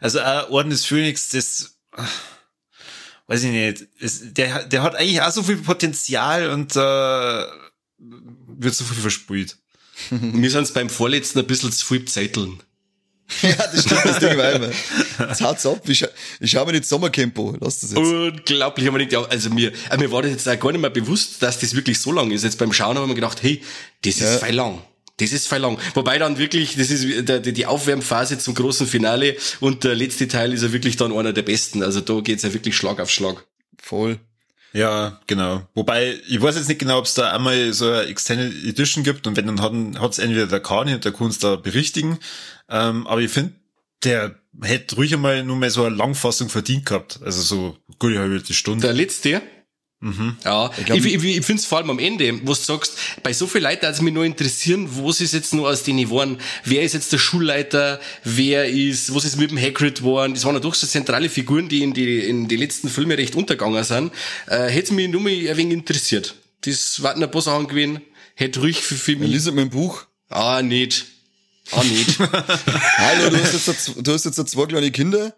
[0.00, 2.04] Also auch Orden des Phönix, das, ah,
[3.28, 7.44] weiß ich nicht, es, der, der hat eigentlich auch so viel Potenzial und äh,
[7.98, 9.58] wird so viel versprüht.
[10.10, 12.62] Mir sind's beim vorletzten ein bisschen zu viel Zetteln.
[13.40, 14.68] Ja, das stimmt, das Ding war immer.
[15.20, 15.80] Jetzt haut's ab.
[15.88, 16.04] Ich,
[16.40, 17.56] ich schau mir nicht Sommercampo.
[17.60, 17.98] Lass das jetzt.
[17.98, 21.42] Unglaublich, haben wir nicht, also mir, mir war das jetzt auch gar nicht mehr bewusst,
[21.42, 22.44] dass das wirklich so lang ist.
[22.44, 23.62] Jetzt beim Schauen haben wir gedacht, hey,
[24.04, 24.38] das ist Ja.
[24.38, 24.82] voll lang.
[25.16, 25.78] Das ist voll lang.
[25.94, 27.06] Wobei dann wirklich, das ist
[27.56, 31.42] die Aufwärmphase zum großen Finale und der letzte Teil ist ja wirklich dann einer der
[31.42, 31.82] besten.
[31.82, 33.46] Also da geht's ja wirklich Schlag auf Schlag.
[33.80, 34.18] Voll.
[34.72, 35.62] Ja, genau.
[35.74, 39.26] Wobei, ich weiß jetzt nicht genau, ob es da einmal so eine Extended Edition gibt
[39.26, 42.18] und wenn, dann hat es entweder der Kani und der uns da berichtigen.
[42.68, 43.52] Ähm, aber ich finde,
[44.02, 47.20] der hätte ruhig einmal nur mal so eine Langfassung verdient gehabt.
[47.22, 48.86] Also so gute halbe Stunde.
[48.86, 49.42] Der letzte,
[50.04, 50.36] Mhm.
[50.44, 52.94] Ja, ich, glaub- ich, ich, ich finde es vor allem am Ende, wo du sagst,
[53.22, 56.38] bei so vielen Leuten, also mich nur interessieren, was ist jetzt nur aus denen geworden,
[56.64, 60.54] wer ist jetzt der Schulleiter, wer ist, was ist mit dem Hagrid geworden, das waren
[60.54, 64.12] ja doch so zentrale Figuren, die in die, in die letzten Filme recht untergegangen sind,
[64.48, 66.34] äh, hätte mich nur mal ein wenig interessiert.
[66.62, 68.00] Das warten ein paar Sachen gewesen,
[68.34, 70.04] hätte ruhig für, für mich, lies mein Buch.
[70.30, 71.06] ah, nicht,
[71.70, 72.18] ah, nicht.
[72.98, 75.32] Hallo, du hast jetzt, du hast jetzt zwei kleine Kinder.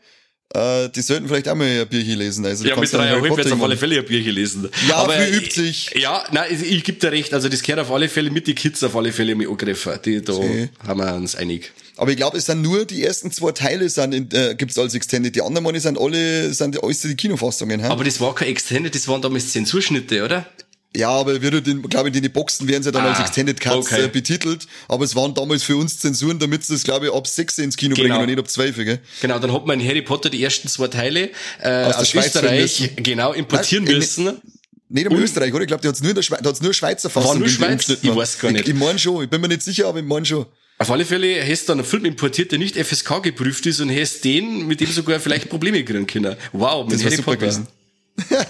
[0.55, 2.47] Äh, die sollten vielleicht auch mal ein Bierchen lesen.
[2.47, 4.23] Also, Ja, mit kannst dann drei Harry Euro Potter wird's auf alle Fälle ein Bier
[4.23, 4.69] gelesen.
[4.89, 5.91] Ja, aber wie übt sich?
[5.97, 7.35] Ja, nein, ich, ich gebe dir recht.
[7.35, 9.93] Also das gehört auf alle Fälle mit die Kids auf alle Fälle mit angegriffen.
[10.05, 10.71] Die, da See.
[10.87, 11.73] haben wir uns einig.
[11.97, 14.95] Aber ich glaube, es sind nur die ersten zwei Teile sind in, äh, gibt's als
[14.95, 15.35] Extended.
[15.35, 17.87] Die anderen Male sind alle, sind die, alles die Kinofassungen, hä?
[17.87, 20.47] Aber das war kein Extended, das waren damals Zensurschnitte, oder?
[20.97, 23.61] Ja, aber wir den, glaube ich, in die Boxen werden sie dann Ah, als Extended
[23.61, 24.05] Cuts okay.
[24.05, 24.69] äh, betitelt.
[24.87, 27.77] Aber es waren damals für uns Zensuren, damit sie es, glaube ich, ab 6 ins
[27.77, 28.09] Kino Genau.
[28.09, 29.01] bringen und nicht ab 12, gell?
[29.21, 31.31] Genau, dann hat man in Harry Potter die ersten zwei Teile
[31.61, 33.03] äh, Aus aus, der Schweiz Österreich müssen.
[33.03, 34.41] genau importieren Nein, in- müssen.
[34.89, 35.63] Nicht einmal Österreich, oder?
[35.63, 37.39] Ich glaube, da hat's nur in der Schweiz, da hat's nur Schweizer Fassung.
[37.39, 37.89] nur die Schweiz?
[37.89, 38.69] Ich weiß gar nicht.
[38.69, 40.47] Ich, ich mein schon, ich bin mir nicht sicher, aber ich mein schon.
[40.79, 43.91] Auf alle Fälle hast du dann einen Film importiert, der nicht FSK geprüft ist und
[43.91, 46.37] hast den, mit dem sogar vielleicht Probleme kriegen können.
[46.53, 47.39] Wow, mit Das Harry Potter.
[47.39, 47.67] gewesen.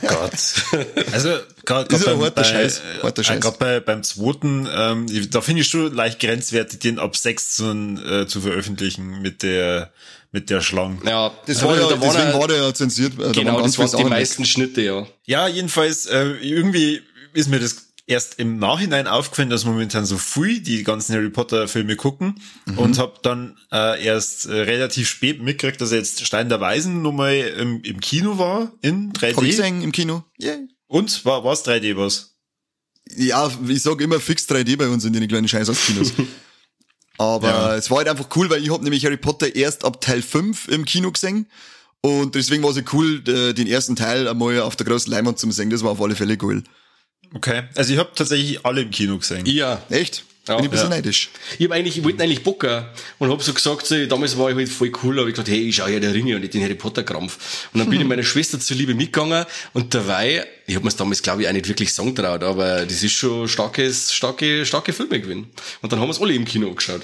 [0.06, 0.32] Gott.
[1.12, 3.40] Also gerade Ist beim, ein harter Scheiß, harter äh, Scheiß.
[3.40, 7.64] grad bei, beim zweiten, ähm, da finde ich schon leicht grenzwertig, den ab sechs zu,
[7.70, 9.92] äh, zu veröffentlichen mit der
[10.32, 10.98] mit der Schlange.
[11.06, 13.12] Ja, Das war ja, waren deswegen ja- war der ja zensiert.
[13.20, 15.06] äh, Genau, das waren die meisten Schnitte, ja.
[15.26, 17.02] Ja, jedenfalls äh, irgendwie
[17.34, 17.76] ist mir das
[18.08, 22.78] erst im Nachhinein aufgefallen, dass momentan so früh die ganzen Harry Potter Filme gucken Mhm.
[22.78, 27.36] und habe dann äh, erst äh, relativ spät mitgekriegt, dass jetzt Stein der Weisen nochmal
[27.36, 29.46] im, im Kino war in Hab ich 3D.
[29.46, 30.24] gesehen im Kino.
[30.42, 30.58] Yeah.
[30.94, 32.36] Und war war's 3D was?
[33.16, 36.12] Ja, ich sag immer fix 3D bei uns in den kleinen Scheißhauskinos.
[37.18, 37.74] Aber Ja.
[37.76, 40.68] es war halt einfach cool, weil ich hab nämlich Harry Potter erst ab Teil 5
[40.68, 41.46] im Kino gesehen.
[42.00, 45.50] Und deswegen war es ja cool, den ersten Teil einmal auf der großen Leinwand zu
[45.50, 45.70] sehen.
[45.70, 46.62] Das war auf alle Fälle cool.
[47.34, 47.64] Okay.
[47.74, 49.46] Also ich habe tatsächlich alle im Kino gesehen.
[49.46, 49.82] Ja.
[49.90, 50.24] Echt?
[50.46, 50.56] Ja.
[50.56, 50.96] Bin ich ein bisschen Ja.
[50.96, 51.30] neidisch.
[51.58, 54.56] Ich hab eigentlich, ich wollte eigentlich Bocker und hab so gesagt, so, damals war ich
[54.56, 56.62] halt voll cool, aber ich gesagt, hey, ich schau ja der Ringe und nicht den
[56.62, 57.68] Harry Potter Krampf.
[57.72, 61.42] Und dann bin ich meiner Schwester zuliebe mitgegangen und dabei, ich hab mir's damals glaube
[61.42, 65.46] ich auch nicht wirklich sagen traut, aber das ist schon starkes, starke, starke Filme gewesen.
[65.80, 67.02] Und dann haben wir's alle im Kino angeschaut.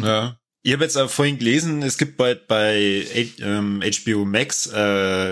[0.00, 0.36] Ja.
[0.66, 4.80] Ich habe jetzt auch vorhin gelesen, es gibt bald bei H- ähm, HBO Max äh,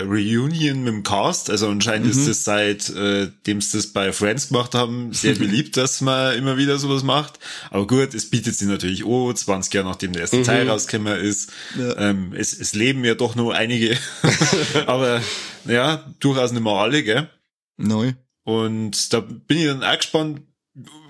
[0.01, 1.49] Reunion mit dem Cast.
[1.49, 5.75] Also anscheinend ist das seit äh, dem sie das bei Friends gemacht haben, sehr beliebt,
[5.77, 7.39] dass man immer wieder sowas macht.
[7.71, 11.51] Aber gut, es bietet sich natürlich oh, 20 Jahre nachdem der erste Teil rausgekommen ist.
[11.97, 13.97] Ähm, es, es leben ja doch nur einige.
[14.85, 15.19] Aber
[15.65, 17.27] ja, durchaus nicht mehr alle, gell?
[17.77, 18.13] Neu.
[18.43, 20.41] Und da bin ich dann auch gespannt,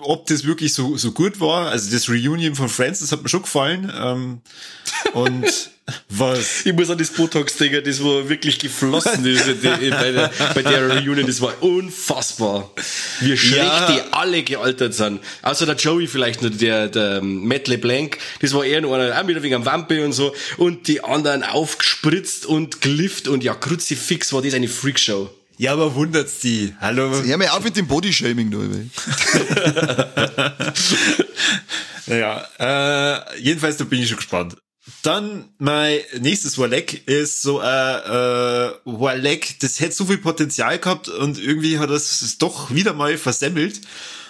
[0.02, 1.69] ob das wirklich so, so gut war.
[1.71, 3.91] Also das Reunion von Friends, das hat mir schon gefallen.
[3.97, 4.41] Ähm,
[5.13, 5.45] und
[6.10, 6.65] was?
[6.65, 10.89] Ich muss an das Botox denken, das war wirklich geflossen ist bei, der, bei der
[10.89, 12.71] Reunion, das war unfassbar.
[13.21, 13.91] Wie schlecht Ja.
[13.91, 15.21] die alle gealtert sind.
[15.41, 19.28] Außer der Joey vielleicht noch, der, der Matt LeBlanc, das war eher nur einer, auch
[19.28, 20.36] wieder wegen einem Wampe und so.
[20.58, 25.30] Und die anderen aufgespritzt und glift und ja, Kruzifix war das eine Freakshow.
[25.63, 26.73] Ja, aber wundert's die?
[26.82, 27.10] Hallo?
[27.23, 28.58] Hör mal auf mit dem Bodyshaming da.
[28.58, 28.89] ey.
[32.19, 34.58] Ja, äh, jedenfalls, da bin ich schon gespannt.
[35.04, 41.08] Dann mein nächstes Warleck ist so ein äh, Warleck, das hätte so viel Potenzial gehabt
[41.08, 43.80] und irgendwie hat das es doch wieder mal versemmelt.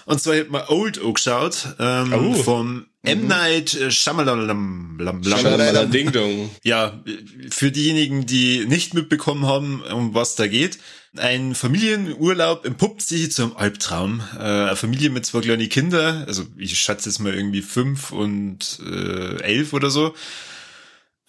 [0.05, 2.33] Und zwar hat man Old angeschaut, ähm, Oh.
[2.35, 3.25] vom M.
[3.27, 4.45] Night Shyamalan.
[4.45, 5.89] Lam- Lam- Shyamalan.
[5.89, 6.51] Ding Dong.
[6.63, 7.01] Ja,
[7.49, 10.77] für diejenigen, die nicht mitbekommen haben, um was da geht.
[11.15, 14.21] Ein Familienurlaub entpuppt sich zu einem Albtraum.
[14.35, 18.79] Äh, eine Familie mit zwei kleinen Kindern, also ich schätze jetzt mal irgendwie fünf und
[18.83, 20.15] äh, elf oder so,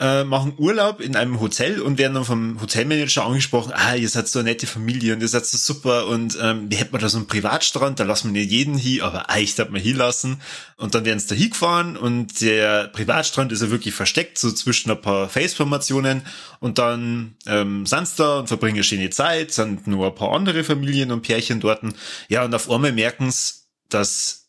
[0.00, 4.26] äh, machen Urlaub in einem Hotel und werden dann vom Hotelmanager angesprochen, ah, ihr seid
[4.26, 7.08] so eine nette Familie und ihr seid so super und ähm, wie hätten wir da
[7.08, 10.40] so einen Privatstrand, da lassen wir nicht jeden hin, aber euch darf man hinlassen.
[10.76, 14.90] Und dann werden sie da hingefahren und der Privatstrand ist ja wirklich versteckt, so zwischen
[14.90, 16.22] ein paar Felsformationen
[16.58, 20.32] und dann ähm, sind sie da und verbringen eine schöne Zeit, sind nur ein paar
[20.32, 21.82] andere Familien und Pärchen dort.
[22.28, 23.54] Ja, und auf einmal merken sie,
[23.90, 24.48] dass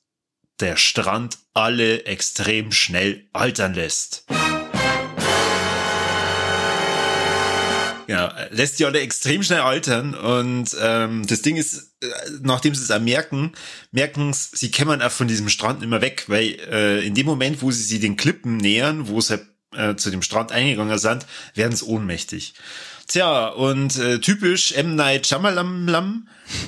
[0.60, 4.26] der Strand alle extrem schnell altern lässt.
[8.08, 12.08] Ja, lässt die alle extrem schnell altern und ähm, das Ding ist, äh,
[12.42, 13.54] nachdem sie es merken,
[13.92, 17.62] merken s- sie kämmern auch von diesem Strand immer weg, weil äh, in dem Moment,
[17.62, 19.40] wo sie sich den Klippen nähern, wo sie
[19.76, 22.54] äh, zu dem Strand eingegangen sind, werden sie ohnmächtig.
[23.08, 24.96] Tja, und äh, typisch M.
[24.96, 25.86] Night Shyamalan,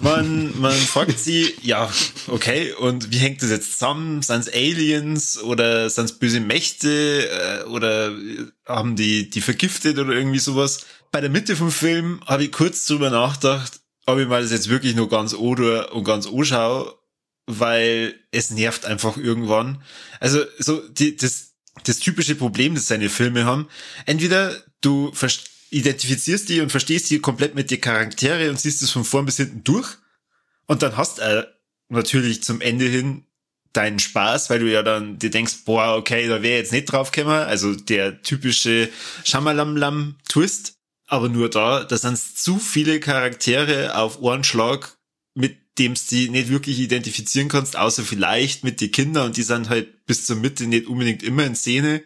[0.02, 1.92] man, man fragt sie, ja,
[2.28, 4.22] okay, und wie hängt das jetzt zusammen?
[4.22, 10.40] Sind's Aliens oder sind's böse Mächte äh, oder äh, haben die die vergiftet oder irgendwie
[10.40, 10.86] sowas?
[11.12, 14.70] Bei der Mitte vom Film habe ich kurz drüber nachgedacht, ob ich mal das jetzt
[14.70, 16.94] wirklich nur ganz oder und ganz anschaue,
[17.48, 19.82] weil es nervt einfach irgendwann.
[20.20, 23.68] Also so die, das, das typische Problem, das seine Filme haben,
[24.06, 28.92] entweder du verst- identifizierst die und verstehst die komplett mit die Charaktere und siehst es
[28.92, 29.98] von vorn bis hinten durch
[30.66, 31.46] und dann hast äh,
[31.90, 33.26] natürlich zum Ende hin
[33.74, 37.12] deinen Spaß, weil du ja dann dir denkst, boah, okay, da wäre jetzt nicht drauf
[37.12, 38.90] gekommen, also der typische
[39.24, 40.76] Schamalamlam-Twist.
[41.06, 44.98] aber nur da, da sind zu viele Charaktere auf einen Schlag,
[45.36, 49.44] mit dem du die nicht wirklich identifizieren kannst, außer vielleicht mit den Kindern und die
[49.44, 52.04] sind halt bis zur Mitte nicht unbedingt immer in Szene.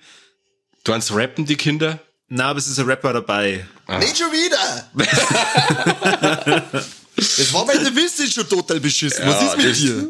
[0.83, 1.99] Du meinst rappen die Kinder?
[2.33, 3.65] Na, aber es ist ein Rapper dabei.
[3.99, 4.87] Nicht schon wieder!
[7.17, 9.25] Das war bei der Wiste schon total beschissen.
[9.27, 10.07] Was Ja, ist mit dir?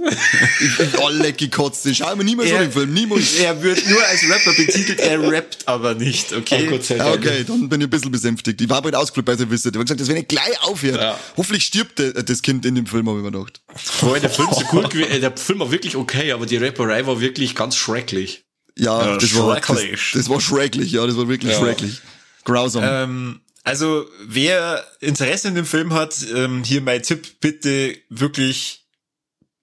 [0.61, 1.83] Ich bin alle gekotzt.
[1.83, 2.93] Den schauen wir nie mehr so Er- den Film.
[2.93, 3.33] Niemals.
[3.39, 6.65] Er wird nur als Rapper betitelt, er rappt aber nicht, okay?
[6.67, 7.15] Oh Gott sei Dank.
[7.17, 8.61] okay, dann bin ich ein bisschen besänftigt.
[8.61, 9.69] Ich war bald ausgeflippt bei der Wiste.
[9.69, 11.01] Ich habe gesagt, das wenn ich gleich aufhört.
[11.01, 11.19] Ja.
[11.35, 13.61] Hoffentlich stirbt der, das Kind in dem Film, habe ich mir gedacht.
[14.01, 17.05] Wobei der Film so gut gewesen, äh, der Film war wirklich okay, aber die Rapperei
[17.07, 18.43] war wirklich ganz schrecklich.
[18.81, 20.11] Ja, Ja, das, war, das, schrecklich.
[20.13, 20.91] das war schrecklich.
[20.91, 21.59] Ja, das war wirklich Ja.
[21.59, 22.01] schrecklich.
[22.45, 22.83] Grausam.
[22.85, 28.87] Ähm, also, wer Interesse in dem Film hat, ähm, hier mein Tipp, bitte wirklich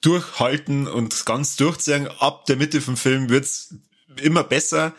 [0.02, 2.06] durchhalten und ganz durchziehen.
[2.20, 3.74] Ab der Mitte vom Film wird's
[4.22, 4.94] immer besser.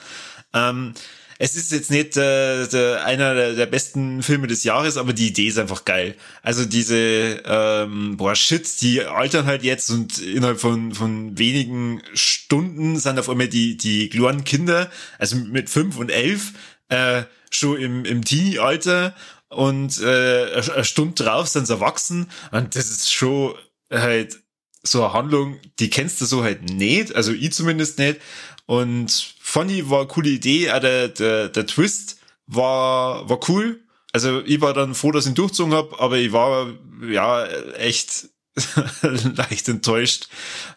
[0.54, 0.94] Ähm,
[1.42, 5.30] es ist jetzt nicht äh, der, einer der, der besten Filme des Jahres, aber die
[5.30, 6.16] Idee ist einfach geil.
[6.44, 13.00] Also diese, ähm, boah, shit, die altern halt jetzt und innerhalb von, von wenigen Stunden
[13.00, 16.52] sind auf einmal die, die kleinen Kinder, also mit fünf und elf,
[16.90, 19.16] äh, schon im, im Teenie-Alter
[19.48, 23.56] und äh, eine Stunde drauf sind sie erwachsen und das ist schon
[23.90, 24.40] halt
[24.84, 28.20] so eine Handlung, die kennst du so halt nicht, also ich zumindest nicht.
[28.66, 33.80] Und Funny war eine coole Idee, auch der, der, der Twist war, war cool.
[34.12, 36.74] Also ich war dann froh, dass ich ihn durchgezogen hab, aber ich war
[37.08, 38.30] ja echt
[39.02, 40.28] leicht enttäuscht.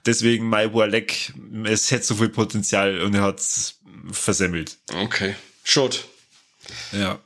[0.05, 1.33] Deswegen mein Warleck,
[1.65, 4.79] es hätte so viel Potenzial und er hat's versemmelt.
[4.95, 5.35] Okay.
[5.65, 6.05] Schott.
[6.93, 7.21] Ja.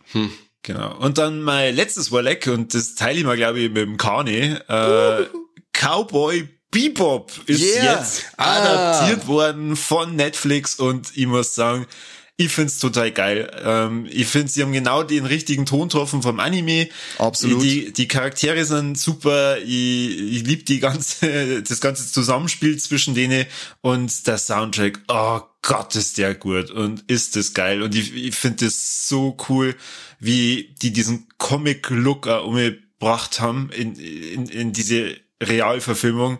[0.62, 0.96] Genau.
[0.96, 4.64] Und dann mein letztes Warleck, und das teile ich mal, glaube ich, mit dem Kane.
[4.68, 5.26] Äh,
[5.72, 8.00] Cowboy Bebop ist Yeah.
[8.00, 8.56] jetzt Ah.
[8.56, 11.86] adaptiert worden von Netflix und ich muss sagen,
[12.38, 13.50] ich find's total geil.
[13.64, 16.88] Ähm, ich finde, sie haben genau den richtigen Ton getroffen vom Anime.
[17.16, 17.62] Absolut.
[17.62, 19.56] Die, die Charaktere sind super.
[19.58, 19.68] Ich,
[20.20, 23.46] ich liebe die ganze, das ganze Zusammenspiel zwischen denen
[23.80, 25.00] und der Soundtrack.
[25.08, 27.80] Oh Gott, ist der gut und ist das geil.
[27.80, 29.74] Und ich, ich finde das so cool,
[30.20, 36.38] wie die diesen Comic-Look umgebracht haben in, in, in diese Realverfilmung.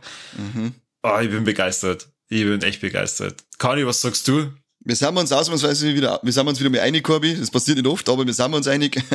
[1.03, 2.09] Oh, ich bin begeistert.
[2.29, 3.45] Ich bin echt begeistert.
[3.59, 4.51] Kani, was sagst du?
[4.89, 7.35] Wir sind uns ausnahmsweise wieder, wir sind uns wieder mal einig, Corby.
[7.37, 9.01] Das passiert nicht oft, aber wir sind uns einig.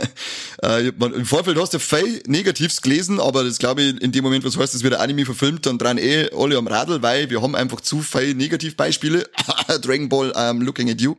[0.64, 4.24] Äh, man- Im Vorfeld hast du viel Negatives gelesen, aber das glaube ich, in dem
[4.24, 7.32] Moment, was heißt, es wird ein Anime verfilmt, dann dran eh alle am Radl, weil
[7.32, 9.28] wir haben einfach zu viele Negativbeispiele.
[9.82, 11.16] Dragon Ball, I'm looking at you.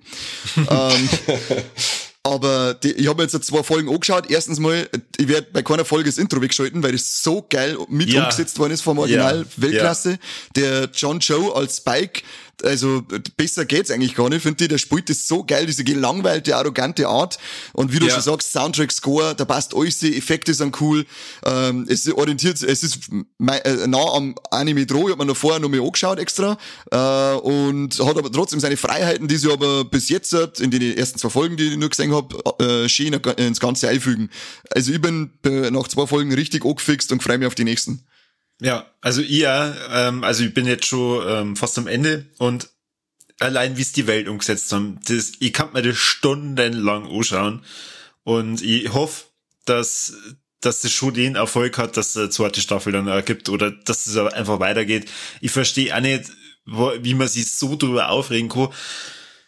[0.57, 1.09] ähm,
[2.25, 4.31] aber die, ich habe mir jetzt zwei Folgen angeschaut.
[4.31, 8.09] Erstens mal, ich werde bei keiner Folge das Intro wegschalten, weil das so geil mit
[8.11, 8.23] Ja.
[8.23, 9.39] umgesetzt worden ist vom Original.
[9.41, 9.45] Ja.
[9.57, 10.19] Weltklasse.
[10.55, 12.23] Der John Joe als Spike,
[12.62, 13.03] also
[13.37, 14.68] besser geht's eigentlich gar nicht, finde ich.
[14.68, 17.38] Der spielt das so geil, diese gelangweilte, arrogante Art.
[17.72, 18.12] Und wie du Ja.
[18.14, 21.05] schon sagst, Soundtrack, Score, da passt alles, die Effekte sind cool.
[21.44, 25.03] Ähm, es orientiert, es ist äh, nah am Anime dran.
[25.03, 26.57] Ich habe mir noch vorher noch mal angeschaut extra.
[26.90, 30.96] Äh, und hat aber trotzdem seine Freiheiten, die sie aber bis jetzt hat, in den
[30.96, 34.31] ersten zwei Folgen, die ich nur gesehen habe, äh, schön ins Ganze einfügen.
[34.70, 38.03] Also ich bin äh, nach zwei Folgen richtig angefixt und freue mich auf die nächsten.
[38.62, 42.68] Ja, also ihr, ähm, also ich bin jetzt schon ähm, fast am Ende und
[43.40, 47.64] allein wie es die Welt umgesetzt haben, das, ich kann mir das stundenlang anschauen
[48.25, 49.25] und ich hoffe,
[49.64, 50.14] dass
[50.61, 53.72] dass das schon den Erfolg hat, dass es eine zweite Staffel dann auch gibt oder
[53.72, 55.11] dass es einfach weitergeht.
[55.40, 56.31] Ich verstehe auch nicht,
[56.64, 58.68] wo, wie man sich so drüber aufregen kann.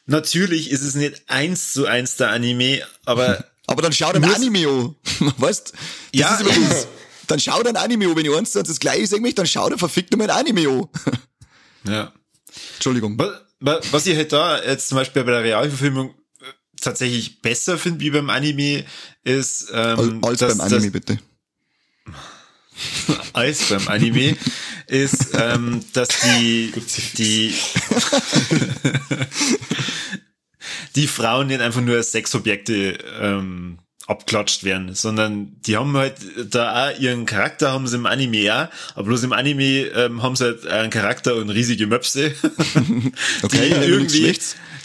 [0.06, 4.24] Natürlich ist es nicht eins zu eins der Anime, aber Aber dann schau dir ein
[4.24, 4.94] Anime an.
[5.38, 5.72] Weißt?
[5.72, 6.36] Das Ja.
[6.38, 6.88] ist.
[7.26, 8.16] Dann schau dir ein Anime an.
[8.16, 10.88] Wenn ich eins das gleiche sage, mich, dann schau dir verfickt nochmal ein Anime an.
[11.92, 12.12] ja.
[12.74, 13.18] Entschuldigung.
[13.18, 16.44] Wa- wa- Was ich halt da jetzt zum Beispiel bei der Realverfilmung äh,
[16.80, 18.84] tatsächlich besser finde wie beim Anime
[19.24, 21.18] ist ähm, Als dass- beim Anime, dass- bitte.
[23.32, 24.36] als beim Anime
[24.86, 26.72] ist, ähm, dass die
[27.16, 27.54] die
[30.96, 36.16] die Frauen nicht einfach nur als Sexobjekte ähm, abklatscht werden, sondern die haben halt
[36.50, 40.36] da auch ihren Charakter, haben sie im Anime auch, aber bloß im Anime ähm, haben
[40.36, 42.34] sie halt einen Charakter und riesige Möpse,
[43.42, 44.38] Okay, die irgendwie,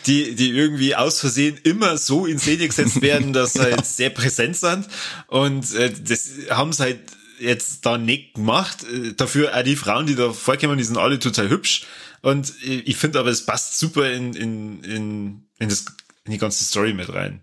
[0.05, 4.10] die, die irgendwie aus Versehen immer so in Szene gesetzt werden, dass sie halt sehr
[4.10, 4.88] präsent sind.
[5.27, 6.99] Und äh, das haben sie halt
[7.39, 8.84] jetzt da nicht gemacht.
[8.84, 11.84] Äh, Dafür auch die Frauen, die da vorkommen, die sind alle total hübsch.
[12.21, 15.86] Und äh, ich finde aber, es passt super in, in, in, in, das,
[16.25, 17.41] in die ganze Story mit rein.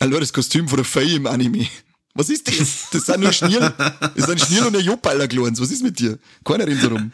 [0.00, 1.66] Hallo, das Kostüm von der Faye im Anime.
[2.14, 2.90] Was ist das?
[2.92, 3.72] Das sind nur Schnirl.
[4.14, 5.60] Das sind Schnirl und ein Jobballer Glons.
[5.60, 6.18] Was ist mit dir?
[6.44, 7.12] Keiner rennt so rum.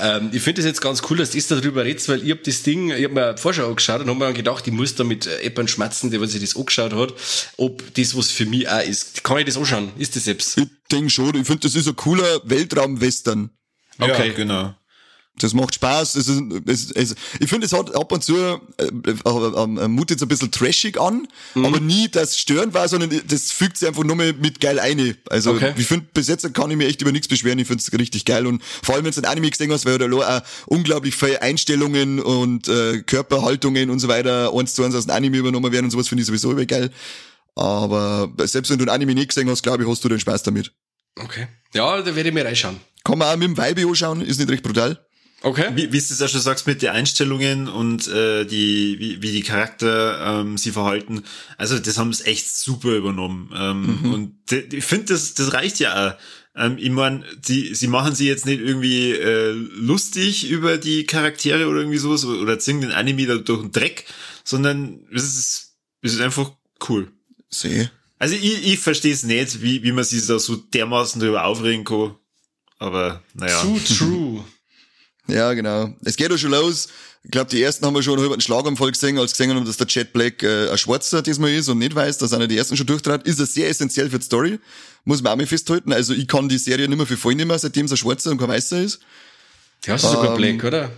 [0.00, 2.62] ähm, ich finde es jetzt ganz cool, dass du darüber redest, weil ich hab das
[2.62, 5.26] Ding, ich hab mir eine Vorschau angeschaut und hab mir gedacht, ich muss da mit
[5.26, 7.14] jemandem schmatzen, der sich das angeschaut hat,
[7.56, 9.24] ob das was für mich auch ist.
[9.24, 9.92] Kann ich das anschauen?
[9.98, 10.58] Ist das selbst?
[10.58, 13.50] Ich denke schon, ich finde, das ist ein cooler Weltraum-Western.
[13.98, 14.74] Okay, ja, genau.
[15.38, 16.14] Das macht Spaß.
[16.14, 18.88] Es ist, es, es, ich finde, es hat ab und zu äh, äh,
[19.24, 21.64] äh, mutet ein bisschen trashig an, mhm.
[21.64, 25.16] aber nie das störend war, sondern das fügt sich einfach nur mit geil ein.
[25.28, 25.74] Also okay.
[25.76, 27.58] ich finde, bis jetzt kann ich mir echt über nichts beschweren.
[27.58, 29.98] Ich finde es richtig geil und vor allem, wenn du ein Anime gesehen hast, weil
[29.98, 35.06] da auch unglaublich viele Einstellungen und äh, Körperhaltungen und so weiter eins zu eins aus
[35.06, 36.90] dem Anime übernommen werden und sowas finde ich sowieso immer geil.
[37.56, 40.44] Aber selbst wenn du ein Anime nicht gesehen hast, glaube ich, hast du den Spaß
[40.44, 40.72] damit.
[41.18, 41.48] Okay.
[41.72, 42.80] Ja, da werde ich mir reinschauen.
[43.04, 45.03] Kann man auch mit dem Vibe anschauen, ist nicht recht brutal.
[45.44, 45.70] Okay.
[45.74, 49.30] Wie, wie du es ja schon sagst mit den Einstellungen und äh, die, wie, wie
[49.30, 51.22] die Charakter ähm, sie verhalten.
[51.58, 53.50] Also das haben sie echt super übernommen.
[53.54, 54.14] Ähm, mhm.
[54.14, 56.14] Und ich finde, das, das reicht ja auch.
[56.56, 61.80] Ähm, ich meine, sie machen sie jetzt nicht irgendwie äh, lustig über die Charaktere oder
[61.80, 64.06] irgendwie sowas oder ziehen den Anime da durch den Dreck,
[64.44, 66.52] sondern es ist, es ist einfach
[66.88, 67.12] cool.
[67.50, 67.90] Sehe.
[68.18, 71.84] Also ich, ich verstehe es nicht, wie, wie man sich da so dermaßen darüber aufregen
[71.84, 72.14] kann.
[72.78, 73.60] Aber naja.
[73.60, 74.44] Too true.
[75.26, 75.94] Ja, genau.
[76.04, 76.88] Es geht auch schon los.
[77.22, 79.78] Ich glaube, die ersten haben wir schon über den Schlaganfall gesehen, als gesehen haben, dass
[79.78, 82.76] der Jet Black äh, ein Schwarzer diesmal ist und nicht weiß, dass einer die ersten
[82.76, 83.26] schon durchtrat.
[83.26, 84.58] Ist er sehr essentiell für die Story.
[85.04, 85.92] Muss man auch mal festhalten.
[85.92, 88.38] Also ich kann die Serie nicht mehr für voll nehmen, seitdem es ein Schwarzer und
[88.38, 89.00] kein Weißer ist.
[89.86, 90.90] Ja, hast du sogar ähm, Black, oder?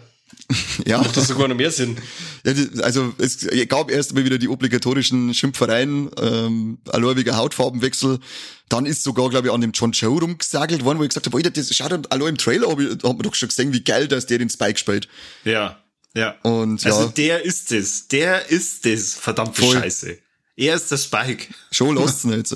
[0.85, 0.99] Ja.
[0.99, 1.97] Macht das sogar noch mehr Sinn.
[2.45, 8.21] Ja, also es gab erst mal wieder die obligatorischen Schimpfereien, ähm, allein wegen Hautfarbenwechsel.
[8.69, 11.37] Dann ist sogar, glaube ich, an dem John Joe rumgesagelt worden, wo ich gesagt habe,
[11.37, 14.09] Alter, das schaut allein im Trailer, hab ich, hat man doch schon gesehen, wie geil,
[14.09, 15.09] dass der den Spike spielt.
[15.45, 15.81] Ja,
[16.15, 16.35] ja.
[16.43, 16.93] Und, ja.
[16.93, 18.09] Also der ist es.
[18.09, 19.15] Der ist es.
[19.15, 19.77] Verdammte Voll.
[19.77, 20.19] Scheiße.
[20.57, 21.49] Er ist der Spike.
[21.71, 22.53] Schon lasst's nicht.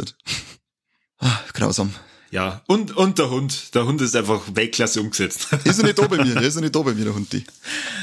[1.18, 1.94] ah, grausam.
[2.30, 3.74] Ja, und, und der Hund.
[3.74, 5.48] Der Hund ist einfach Weltklasse umgesetzt.
[5.64, 6.34] Ist er nicht da bei mir?
[6.34, 7.32] Der ist er nicht da bei mir, der Hund.
[7.32, 7.44] Die.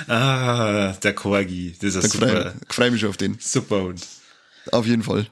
[0.08, 1.76] Ah, der Korgi.
[1.80, 2.54] Das ist ein super.
[2.68, 3.38] Ich freue mich schon auf den.
[3.40, 4.06] Super Hund.
[4.72, 5.28] Auf jeden Fall.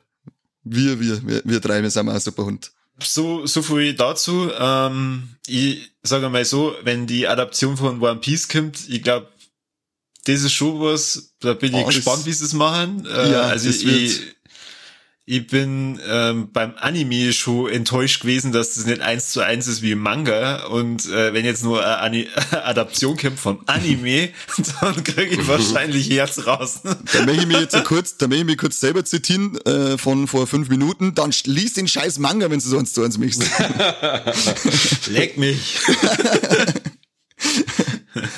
[0.63, 2.71] Wir, wir, wir, wir drei, wir sind auch ein super Hund.
[3.03, 4.49] So, so viel dazu.
[4.58, 9.27] Ähm, ich sage mal so, wenn die Adaption von One Piece kommt, ich glaube,
[10.23, 13.05] das ist schon was, da bin ich oh, gespannt, wie sie es machen.
[13.05, 14.21] Äh, ja, also ich,
[15.28, 19.82] ich bin ähm, beim Anime schon enttäuscht gewesen, dass das nicht eins zu eins ist
[19.82, 20.66] wie Manga.
[20.66, 24.30] Und äh, wenn jetzt nur eine Adaption kommt von Anime,
[24.82, 26.82] dann kriege ich wahrscheinlich Herz raus.
[27.14, 30.28] Da möchte ich mich jetzt kurz, da möchte ich mich kurz selber zitieren äh, von
[30.28, 31.16] vor fünf Minuten.
[31.16, 33.52] Dann lies den scheiß Manga, wenn du so eins zu eins möchtest.
[35.08, 35.80] Leck mich.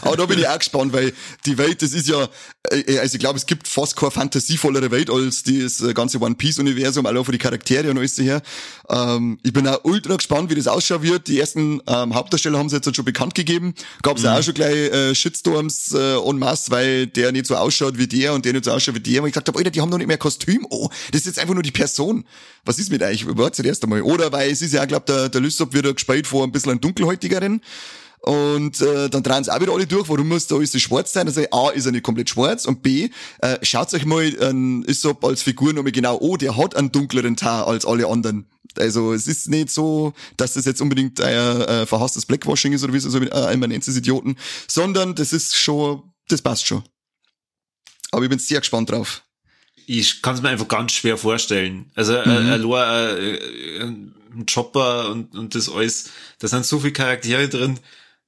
[0.01, 1.13] Aber da bin ich auch gespannt, weil
[1.45, 2.27] die Welt, das ist ja,
[2.71, 6.35] äh, also ich glaube, es gibt fast keine fantasievollere Welt als das äh, ganze One
[6.35, 8.41] Piece Universum, allein für die Charaktere und alles her.
[8.89, 11.27] Ähm, ich bin auch ultra gespannt, wie das ausschauen wird.
[11.27, 13.73] Die ersten ähm, Hauptdarsteller haben sie jetzt halt schon bekannt gegeben.
[14.01, 14.29] Gab es mhm.
[14.29, 18.33] auch schon gleich äh, Shitstorms äh, en masse, weil der nicht so ausschaut wie der
[18.33, 19.21] und der nicht so ausschaut wie der.
[19.21, 20.65] Und ich gesagt habe, Alter, die haben doch nicht mehr Kostüm.
[20.69, 22.25] Oh, das ist jetzt einfach nur die Person.
[22.65, 23.25] Was ist mit euch?
[23.37, 24.01] Wartet erst einmal.
[24.01, 26.71] Oder weil es ist ja, glaube der, der Lysop wird ja gespielt vor ein bisschen
[26.71, 27.61] einem dunkelhäutigeren.
[28.21, 31.13] Und äh, dann drehen sie auch wieder alle durch, warum muss da alles so schwarz
[31.13, 31.27] sein?
[31.27, 35.01] Also A, ist er nicht komplett schwarz und B, äh, schaut euch mal ähm, ist
[35.01, 38.47] so als Figur nochmal genau, oh, der hat einen dunkleren Tar als alle anderen.
[38.77, 42.93] Also es ist nicht so, dass das jetzt unbedingt ein äh, verhasstes Blackwashing ist oder
[42.93, 44.35] wie es so äh, immer nennt, Idioten,
[44.67, 46.83] sondern das ist schon, das passt schon.
[48.11, 49.23] Aber ich bin sehr gespannt drauf.
[49.85, 51.91] Ich kann es mir einfach ganz schwer vorstellen.
[51.95, 52.71] Also äh, mhm.
[52.71, 57.79] äh, äh, äh, ein Chopper und, und das alles, da sind so viele Charaktere drin,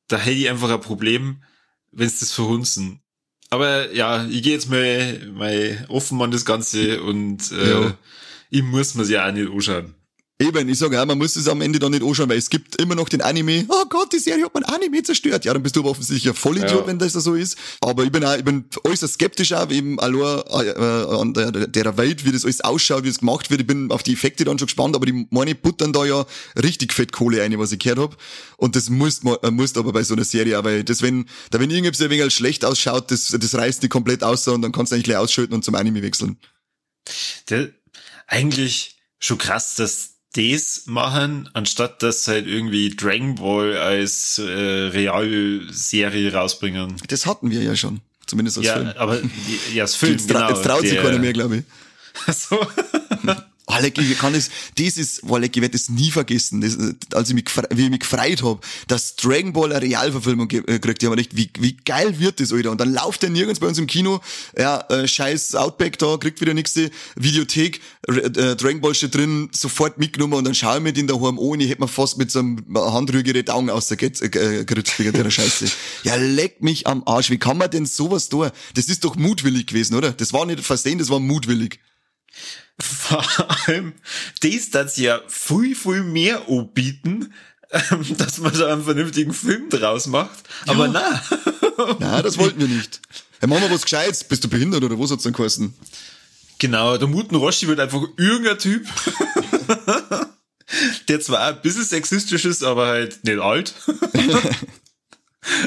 [0.09, 1.43] da hätte ich einfach ein Problem,
[1.91, 3.01] wenn es das verhunzen.
[3.49, 7.97] Aber ja, ich gehe jetzt mal, mal offen an das Ganze und äh, ja.
[8.49, 9.95] ich muss mir's ja auch nicht anschauen.
[10.41, 12.81] Eben, ich sage auch, man muss es am Ende dann nicht anschauen, weil es gibt
[12.81, 15.43] immer noch den Anime, oh Gott, die Serie hat mein Anime zerstört.
[15.43, 16.87] Ja, dann bist du aber offensichtlich ein Vollidiot, ja.
[16.87, 17.57] wenn das so ist.
[17.81, 21.97] Aber ich bin auch, ich bin äußerst skeptisch auch, eben allein äh, an der, der
[21.97, 23.59] Welt, wie das alles ausschaut, wie es gemacht wird.
[23.59, 26.25] Ich bin auf die Effekte dann schon gespannt, aber die meine puttern da ja
[26.63, 28.17] richtig fett Kohle ein, was ich gehört hab.
[28.55, 31.59] Und das muss, äh, muss aber bei so einer Serie auch, weil das, wenn, da
[31.59, 34.93] wenn irgendwas ein wenig schlecht ausschaut, das, das reißt die komplett aus und dann kannst
[34.93, 36.37] du eigentlich gleich ausschalten und zum Anime wechseln.
[37.49, 37.71] Der,
[38.25, 46.33] eigentlich schon krass, dass das machen, anstatt dass halt irgendwie Dragon Ball als äh, Realserie
[46.33, 46.95] rausbringen.
[47.07, 48.93] Das hatten wir ja schon, zumindest als ja, Film.
[48.97, 49.21] Aber
[49.73, 50.49] ja, als Film, jetzt, genau.
[50.49, 51.63] Jetzt traut sich keiner mehr, glaube ich.
[52.35, 52.59] so.
[53.71, 56.75] Oh, leck, ich kann das, das ist, oh, leck, ich werde das nie vergessen, das,
[57.13, 61.03] als ich mich, wie ich mich gefreut habe, dass Dragon Ball eine Realverfilmung äh, kriegt.
[61.03, 62.71] Ich habe gedacht, wie, wie geil wird das, Alter?
[62.71, 64.21] Und dann läuft der nirgends bei uns im Kino,
[64.57, 69.99] ja, äh, scheiß Outback da, kriegt wieder nächste Videothek, äh, Dragon Ball steht drin, sofort
[69.99, 72.39] mitgenommen und dann schaue ich mir den daheim an, ich hätte mir fast mit so
[72.39, 74.65] einem Handrüge die Augen aus der äh,
[74.97, 75.65] wegen der Scheiße.
[76.03, 78.49] Ja, leck mich am Arsch, wie kann man denn sowas tun?
[78.73, 80.11] Das ist doch mutwillig gewesen, oder?
[80.11, 81.79] Das war nicht versehen, das war mutwillig.
[82.81, 83.25] Vor
[83.67, 83.93] allem,
[84.41, 87.33] das das ja viel, viel mehr anbieten,
[87.71, 90.43] ähm, dass man da einen vernünftigen Film draus macht.
[90.65, 90.91] Aber ja.
[90.91, 91.95] na.
[91.99, 93.01] Na, das wollten wir nicht.
[93.39, 94.23] Hey, machen wir was Gescheites.
[94.23, 95.73] Bist du behindert oder was hat's denn geheißen?
[96.59, 98.85] Genau, der Muten Roshi wird einfach irgendein Typ,
[101.07, 103.73] der zwar ein bisschen sexistisch ist, aber halt nicht alt.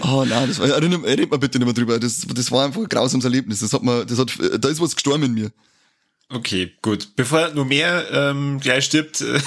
[0.03, 1.99] Oh nein, das war, erinnert, erinnert mal bitte nicht mehr drüber.
[1.99, 3.61] Das, das war einfach ein grausames Erlebnis.
[3.61, 5.51] Das hat man, das hat, da ist was gestorben in mir.
[6.35, 7.15] Okay, gut.
[7.15, 9.39] Bevor nur mehr ähm, gleich stirbt, äh,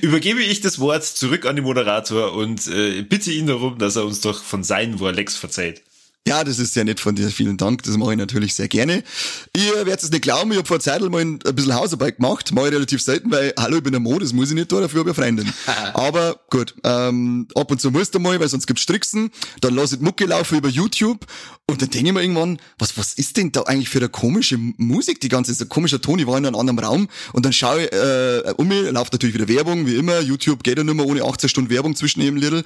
[0.02, 4.04] übergebe ich das Wort zurück an den Moderator und äh, bitte ihn darum, dass er
[4.04, 5.82] uns doch von seinen Warlex verzeiht.
[6.26, 7.28] Ja, das ist sehr nett von dir.
[7.28, 7.82] Vielen Dank.
[7.82, 9.04] Das mache ich natürlich sehr gerne.
[9.54, 12.50] Ihr werdet es nicht glauben, ich habe vor Zeit mal ein bisschen Hausarbeit gemacht.
[12.52, 14.80] Mache ich relativ selten, weil, hallo, ich bin ein Mo, das muss ich nicht tun,
[14.80, 15.52] dafür habe ich eine Freundin.
[15.92, 19.32] Aber gut, ähm, ab und zu musst du mal, weil sonst gibt's Stricksen.
[19.60, 21.26] Dann lass ich Mucke laufen über YouTube.
[21.66, 24.56] Und dann denke ich mir irgendwann, was, was ist denn da eigentlich für eine komische
[24.56, 25.20] Musik?
[25.20, 27.08] Die ganze, ist ein komischer Ton, ich war in einem anderen Raum.
[27.34, 30.20] Und dann schaue ich äh, um mich, läuft natürlich wieder Werbung, wie immer.
[30.20, 32.64] YouTube geht ja nur mehr ohne 18 Stunden Werbung zwischen jedem Little.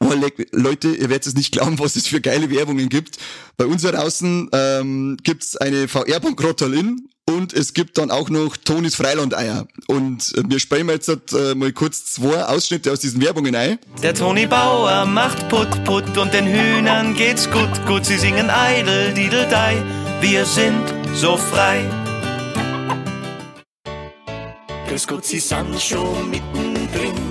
[0.00, 0.12] Oh,
[0.52, 3.18] Leute, ihr werdet es nicht glauben, was es für geile Werbungen gibt.
[3.56, 9.66] Bei uns draußen ähm, gibt's eine VR-Bankrotterlin und es gibt dann auch noch Tonis Freilandeier.
[9.88, 13.78] Und äh, wir spielen jetzt äh, mal kurz zwei Ausschnitte aus diesen Werbungen ein.
[14.02, 18.06] Der Toni Bauer macht Put Put und den Hühnern geht's gut, gut.
[18.06, 19.82] Sie singen Eidel, Didel, Dei.
[20.20, 20.84] Wir sind
[21.14, 21.84] so frei.
[24.88, 27.27] Grüß Gott, Sie sind schon mittendrin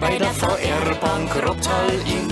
[0.00, 2.30] bei der VR Bankrottal in.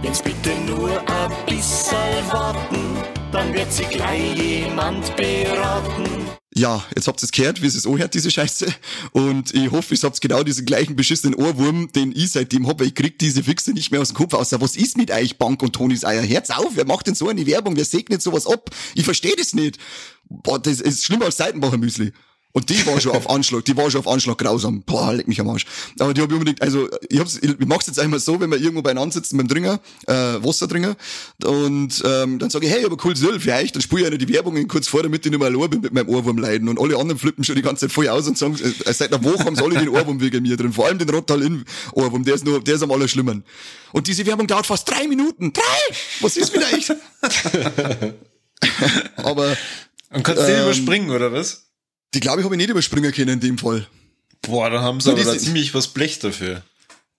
[0.00, 1.96] Wenn's bitte nur ein bisschen
[2.32, 2.96] warten,
[3.30, 6.08] dann wird sie gleich jemand beraten.
[6.54, 8.66] Ja, jetzt habt ihr es gehört, wie es auch hört, diese Scheiße.
[9.12, 12.88] Und ich hoffe, ich habt genau diesen gleichen beschissenen Ohrwurm, den ich seitdem hab, weil
[12.88, 14.52] ich krieg diese Fixe nicht mehr aus dem Kopf aus.
[14.52, 16.22] Was ist mit euch Bank und Tonis Eier?
[16.22, 17.76] Herz auf, wer macht denn so eine Werbung?
[17.76, 18.70] Wer segnet sowas ab?
[18.94, 19.78] Ich verstehe das nicht.
[20.28, 22.12] Boah, das ist schlimmer als Seitenbacher Müsli.
[22.54, 24.82] Und die war schon auf Anschlag, die war schon auf Anschlag grausam.
[24.82, 25.64] Boah, leck mich am Arsch.
[25.98, 28.58] Aber die habe ich unbedingt, also ich hab's, ich mach's jetzt einmal so, wenn wir
[28.58, 30.94] irgendwo beieinander sitzen beim Dringer, äh, Wasserdringer,
[31.44, 34.28] und ähm, dann sage ich, hey, aber cool für euch, dann spiele ich einer die
[34.28, 36.68] Werbungen kurz vor, damit ich nicht mehr allein bin mit meinem Ohrwurm leiden.
[36.68, 39.24] Und alle anderen flippen schon die ganze Zeit voll aus und sagen, äh, seit einer
[39.24, 40.74] Woche haben sie alle den Ohrwurm wegen mir drin.
[40.74, 43.44] Vor allem den Rottal-In-Ohrwurm, der ist nur, der ist am allerschlimmern.
[43.92, 45.54] Und diese Werbung dauert fast drei Minuten.
[45.54, 45.96] Drei!
[46.20, 46.92] Was ist mit euch?
[49.16, 49.56] aber.
[50.10, 51.71] Und kannst du ähm, den überspringen, oder was?
[52.14, 53.86] Die glaube ich habe ich nicht überspringen können in dem Fall.
[54.42, 56.62] Boah, da haben sie aber da ziemlich was Blech dafür.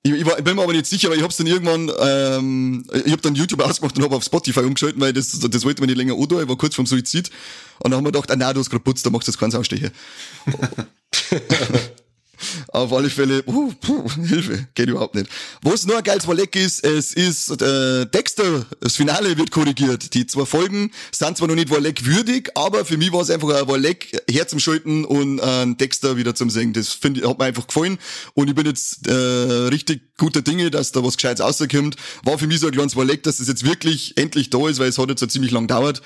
[0.05, 2.85] Ich, ich, war, ich bin mir aber nicht sicher, weil ich hab's dann irgendwann, ähm,
[3.05, 5.87] ich hab dann YouTube ausgemacht und hab auf Spotify umgeschalten, weil das, das wollte man
[5.87, 7.29] nicht länger oder ich war kurz vorm Suizid.
[7.79, 9.39] Und dann haben wir gedacht, ah nein, du hast gerade putzt, da machst du jetzt
[9.39, 9.91] keinen Ausstecher.
[12.69, 15.27] Auf alle Fälle, uh, puh, Hilfe, geht überhaupt nicht.
[15.61, 20.13] Was nur ein geiles Walleck ist, es ist äh, Dexter, das Finale wird korrigiert.
[20.13, 23.49] Die zwei Folgen sind zwar noch nicht Walleck würdig, aber für mich war es einfach
[23.49, 24.45] ein Walleck her
[25.07, 26.73] und ein Dexter wieder zum Singen.
[26.73, 27.97] Das finde hat mir einfach gefallen
[28.33, 31.95] und ich bin jetzt äh, richtig guter Dinge, dass da was Gescheites rauskommt.
[32.23, 34.79] War für mich so ein kleines Walleck, dass es das jetzt wirklich endlich da ist,
[34.79, 36.01] weil es hat jetzt so ziemlich lang gedauert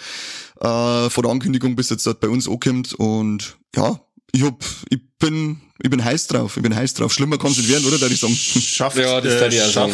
[0.62, 4.00] äh, von der Ankündigung bis jetzt bei uns ankommt und ja,
[4.32, 7.14] ich hab, ich bin, ich bin heiß drauf, ich bin heiß drauf.
[7.14, 8.36] Schlimmer kann es nicht werden, oder, da ich sagen?
[8.36, 9.92] Schaff, ja, das äh, ich schaff,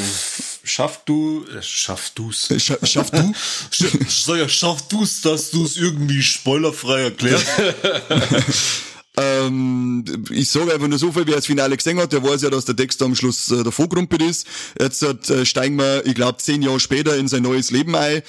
[0.63, 2.49] schaff du, äh, schaff du's.
[2.51, 3.33] Äh, schaff, schaff du?
[4.07, 7.47] Sag ja, schaff du's, dass du's irgendwie spoilerfrei erklärst.
[9.15, 12.49] Ähm, ich sage einfach nur so viel, wer das Finale gesehen hat, der weiß ja,
[12.49, 14.47] dass der Text am Schluss äh, der Vorgrumpel ist.
[14.79, 18.23] Jetzt äh, steigen wir, ich glaube, zehn Jahre später in sein neues Leben ein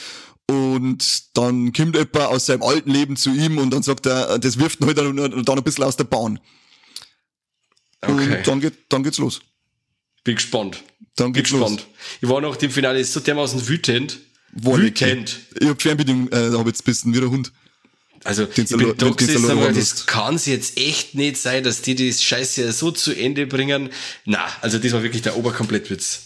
[0.48, 4.58] und dann kommt jemand aus seinem alten Leben zu ihm und dann sagt er, das
[4.58, 6.38] wirft ihn halt dann, dann ein bisschen aus der Bahn.
[8.02, 8.38] Okay.
[8.38, 9.40] Und dann, geht, dann geht's los.
[10.22, 10.82] Bin gespannt.
[11.16, 11.80] Dann geht's Bin gespannt.
[11.80, 11.88] Los.
[12.20, 14.20] Ich war noch dem Finale ist so dermaßen wütend.
[14.52, 15.40] War wütend.
[15.58, 17.52] Ich hab Fernbedienung, äh, hab jetzt bisschen wie der Hund.
[18.24, 21.94] Also, den ich bin da gesessen, aber das kann's jetzt echt nicht sein, dass die
[21.94, 23.90] das Scheiße so zu Ende bringen.
[24.24, 26.22] Na, also das war wirklich der Oberkomplettwitz.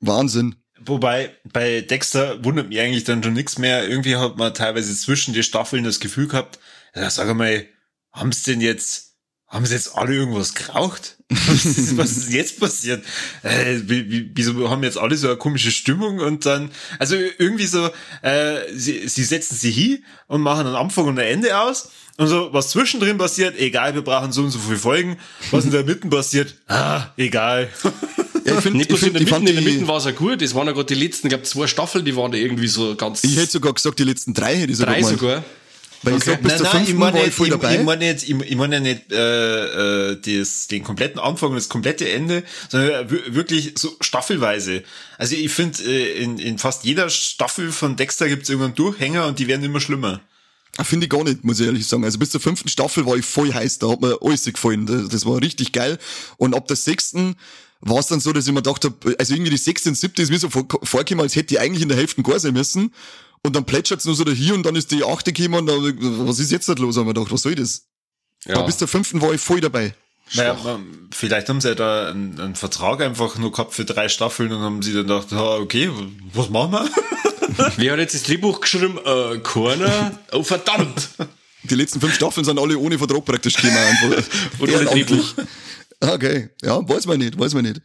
[0.00, 0.56] Wahnsinn.
[0.84, 3.88] Wobei, bei Dexter wundert mich eigentlich dann schon nichts mehr.
[3.88, 6.58] Irgendwie hat man teilweise zwischen den Staffeln das Gefühl gehabt,
[6.94, 7.66] ja, sag mal,
[8.12, 9.14] haben's denn jetzt,
[9.46, 11.18] haben sie jetzt alle irgendwas geraucht?
[11.46, 13.02] Was ist, was ist jetzt passiert?
[13.42, 17.64] Äh, wie, wie, wieso haben jetzt alle so eine komische Stimmung und dann, also irgendwie
[17.64, 17.88] so,
[18.20, 22.28] äh, sie, sie setzen sie hin und machen einen Anfang und ein Ende aus und
[22.28, 25.18] so, was zwischendrin passiert, egal, wir brauchen so und so viele Folgen.
[25.50, 27.70] Was in der Mitte passiert, ah, egal.
[28.44, 29.96] Ja, ich finde, Nicht ich, bloß in find, der Mitte, in der die, Mitte war
[29.98, 30.40] es ja gut.
[30.42, 32.94] Das waren ja gerade die letzten, ich glaube zwei Staffeln, die waren da irgendwie so
[32.96, 35.18] ganz ich hätte sogar gesagt, die letzten drei hätte ich sogar drei gemeint.
[35.20, 35.44] sogar.
[36.04, 37.76] Weil ich sag, bis zur fünften war ich voll ich, dabei.
[37.76, 41.54] ich meine jetzt, ich, ich meine ja nicht äh, äh, das, den kompletten Anfang und
[41.54, 44.82] das komplette Ende, sondern wir- wirklich so staffelweise.
[45.16, 49.26] Also ich finde, äh, in, in fast jeder Staffel von Dexter gibt es irgendeinen Durchhänger
[49.28, 50.20] und die werden immer schlimmer.
[50.76, 52.02] Ah, Finde ich gar nicht, muss ich ehrlich sagen.
[52.02, 54.86] Also bis zur fünften Staffel war ich voll heiß, da hat mir alles gefallen.
[54.86, 55.98] Das, das war richtig geil.
[56.36, 57.36] Und ab der sechsten
[57.82, 60.22] war es dann so, dass ich mir gedacht habe, also irgendwie die sechste und siebte
[60.22, 62.94] ist mir so vor- vorgekommen, als hätte die eigentlich in der Hälfte gar sein müssen.
[63.44, 66.38] Und dann plätschert's nur so dahin und dann ist die achte gekommen und dann, was
[66.38, 66.96] ist jetzt nicht los?
[66.96, 67.82] Haben wir gedacht, was soll das?
[68.46, 68.54] Ja.
[68.56, 69.94] Aber bis zur fünften war ich voll dabei.
[70.34, 74.08] Naja, man- vielleicht haben sie ja da einen, einen Vertrag einfach nur gehabt für drei
[74.08, 75.90] Staffeln und haben sie dann gedacht, ah, okay,
[76.32, 76.88] was machen wir?
[77.76, 78.98] Wer hat jetzt das Drehbuch geschrieben?
[79.04, 80.18] Äh, Corner.
[80.30, 81.08] Oh, verdammt.
[81.64, 83.76] Die letzten fünf Staffeln sind alle ohne Vertrag praktisch gekommen.
[84.60, 85.34] Ohne Ehrenamtlich.
[86.02, 87.80] Okay, ja, weiß man nicht, weiß man nicht.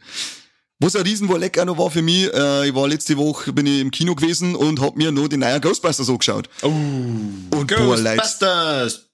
[0.80, 3.80] Was ein Riesenwolleck auch noch war für mich, äh, ich war letzte Woche, bin ich
[3.80, 6.48] im Kino gewesen und hab mir noch die neuen Ghostbusters angeschaut.
[6.62, 6.68] Oh.
[6.68, 7.66] Und.
[7.66, 9.10] Ghostbusters!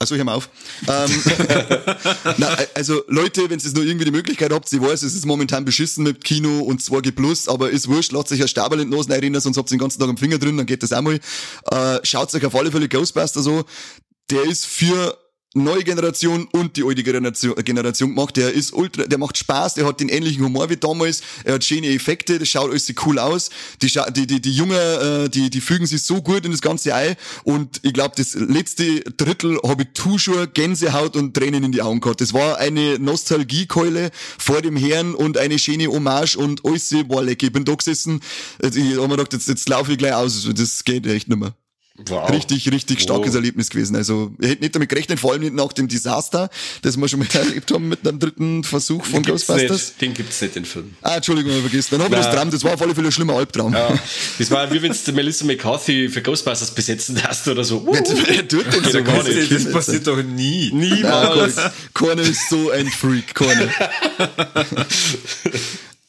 [0.00, 0.50] Also, ich hör mal auf.
[0.88, 1.10] Ähm,
[2.38, 5.64] na, also Leute, wenn ihr nur irgendwie die Möglichkeit habt, ich weiß, es ist momentan
[5.64, 8.96] beschissen mit Kino und 2G Plus, aber ist wurscht, lasst euch ein Stabel in die
[8.96, 11.02] Nase reinrennen, sonst habt ihr den ganzen Tag am Finger drin, dann geht das auch
[11.02, 11.20] mal.
[11.70, 13.64] Äh, schaut euch auf alle Fälle Ghostbusters so.
[14.30, 15.18] Der ist für
[15.54, 18.36] neue Generation und die alte Generation, gemacht.
[18.36, 21.64] Der ist ultra, der macht Spaß, der hat den ähnlichen Humor wie damals, er hat
[21.64, 23.50] schöne Effekte, das schaut alles cool aus.
[23.80, 26.94] Die, die, die, die Jungen, äh, die, die fügen sich so gut in das ganze
[26.94, 31.72] Ei und ich glaube, das letzte Drittel habe ich tu schon Gänsehaut und Tränen in
[31.72, 32.20] die Augen gehabt.
[32.20, 37.46] Das war eine Nostalgiekeule vor dem Herrn und eine schöne Hommage und alles war lecker.
[37.46, 38.20] Ich bin da gesessen,
[38.62, 41.38] also ich hab mir gedacht, jetzt, jetzt laufe ich gleich aus, das geht echt nicht
[41.38, 41.54] mehr.
[41.96, 42.28] Wow.
[42.30, 43.34] Richtig, richtig starkes Wow.
[43.36, 43.94] Erlebnis gewesen.
[43.94, 46.50] Also, ich hätte nicht damit gerechnet, vor allem nicht nach dem Desaster,
[46.82, 49.70] das wir schon mal erlebt haben mit einem dritten Versuch von Den gibt's Ghostbusters.
[49.90, 50.00] nicht.
[50.00, 50.96] Den gibt's nicht, den Film.
[51.02, 51.88] Ah, Entschuldigung, ich vergessen.
[51.92, 52.34] Dann habe ich das.
[52.34, 53.72] Traum, das war auf alle Fälle ein schlimmer Albtraum.
[53.72, 53.96] Ja,
[54.38, 57.78] das war wie wenn du Melissa McCarthy für Ghostbusters besetzen hast oder so.
[57.78, 57.92] Uh,
[58.26, 59.52] Wer tut denn so gar nicht.
[59.52, 60.70] Das passiert doch nie.
[60.70, 61.54] Ja, niemals.
[61.92, 63.70] Korne ist so ein Freak, Korne.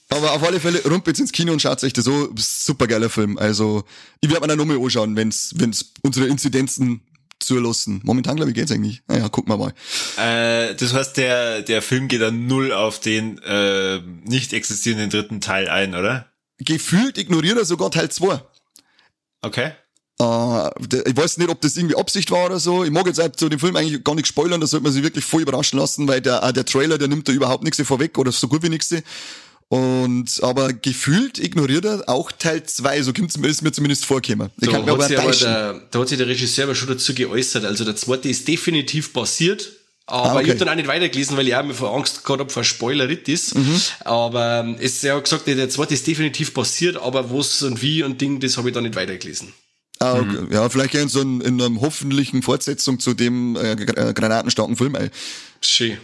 [0.10, 3.38] Aber auf alle Fälle, rumpelt ins Kino und schaut euch das so, super geiler Film.
[3.38, 3.84] Also,
[4.22, 7.02] ich werde mir dann nochmal anschauen, wenn's, wenn's unsere Inzidenzen
[7.40, 8.02] zulassen.
[8.04, 9.02] Momentan, glaube ich, geht's eigentlich.
[9.08, 9.74] Naja, gucken wir mal.
[10.18, 15.42] Äh, das heißt, der, der Film geht dann null auf den äh, nicht existierenden dritten
[15.42, 16.32] Teil ein, oder?
[16.60, 18.42] Gefühlt ignoriert er sogar Teil 2.
[19.42, 19.72] Okay.
[20.18, 22.86] Der- ich weiß nicht, ob das irgendwie Absicht war oder so.
[22.86, 25.04] Ich mag jetzt halt so den Film eigentlich gar nicht spoilern, da sollte man sich
[25.04, 28.32] wirklich voll überraschen lassen, weil der, der Trailer, der nimmt da überhaupt nichts vorweg oder
[28.32, 28.94] so gut wie nichts.
[29.68, 34.52] Und, aber gefühlt ignoriert er auch Teil 2, so kommt's mir, ist mir zumindest vorgekommen.
[34.62, 37.16] Ich Da hat, aber sich aber der, da hat sich der Regisseur aber schon dazu
[37.16, 37.66] geäußert.
[37.66, 39.72] Also der zweite ist definitiv passiert.
[40.08, 40.44] Aber Ah, okay.
[40.44, 42.64] ich habe dann auch nicht weitergelesen, weil ich auch mir vor Angst gehabt habe vor
[42.64, 43.56] Spoileritis.
[43.56, 43.82] Mhm.
[44.02, 48.04] Aber ähm, es ist ja gesagt, der zweite ist definitiv passiert, aber was und wie
[48.04, 49.52] und Ding, das habe ich dann nicht weitergelesen.
[50.00, 50.46] Ah, okay.
[50.52, 54.94] Ja, vielleicht so in, in einer hoffentlichen Fortsetzung zu dem äh, äh, granatenstarken Film.
[54.94, 55.10] Ey.
[55.62, 55.98] Schön.
[55.98, 56.02] Oh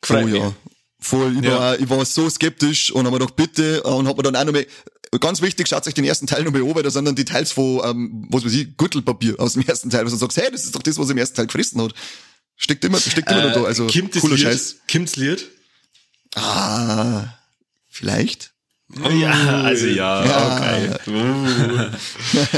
[0.00, 0.34] Gefreut mich.
[0.34, 0.52] ja.
[1.00, 1.58] Voll, ich, Ja.
[1.58, 4.44] war, ich war so skeptisch und hab mir gedacht, bitte, und hab mir dann auch
[4.44, 4.66] noch mal,
[5.18, 7.52] ganz wichtig, schaut euch den ersten Teil noch mal an, weil da sind dann Details
[7.52, 10.64] von, ähm, was weiß ich, Gürtelpapier aus dem ersten Teil, was du sagst, hey, das
[10.64, 11.94] ist doch das, was im ersten Teil gefressen hat.
[12.56, 14.40] Steckt immer, steckt immer noch da, also cooler Lied?
[14.44, 14.76] Scheiß.
[14.90, 15.48] Kommt's Lied?
[16.34, 17.24] Ah,
[17.88, 18.52] vielleicht?
[19.14, 20.56] Ja, also ja, Ja.
[20.56, 21.88] okay.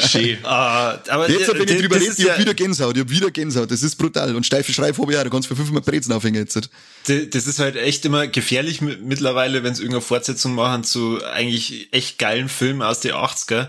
[0.08, 0.38] Schön.
[0.44, 3.30] Ah, aber Jetzt, wenn ich drüber rede, ich hab ja- wieder Gänsehaut, ich hab wieder
[3.30, 4.34] Gänsehaut, das ist brutal.
[4.34, 6.70] Und steife Schreib habe ich auch, da kannst du für fünfmal Brezen aufhängen jetzt.
[7.06, 11.88] Das ist halt echt immer gefährlich mi- mittlerweile, wenn es irgendeine Fortsetzung machen zu eigentlich
[11.92, 13.68] echt geilen Filmen aus den 80er.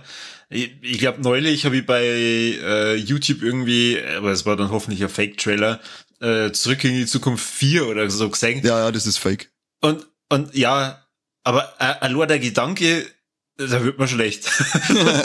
[0.50, 5.02] Ich, ich glaube, neulich habe ich bei äh, YouTube irgendwie, aber es war dann hoffentlich
[5.04, 5.80] ein Fake-Trailer,
[6.22, 8.62] äh, Zurück in die Zukunft 4 oder so gesehen.
[8.66, 9.50] Ja, ja, das ist fake.
[9.82, 11.03] Und, und ja,
[11.44, 13.06] aber äh, allein der Gedanke,
[13.58, 14.46] da wird man schlecht.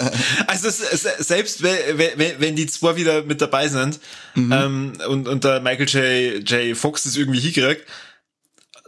[0.46, 4.00] also selbst wenn, wenn, die zwei wieder mit dabei sind
[4.36, 6.50] ähm, und, und der Michael J.
[6.50, 6.76] J.
[6.76, 7.86] Fox das irgendwie hinkriegt,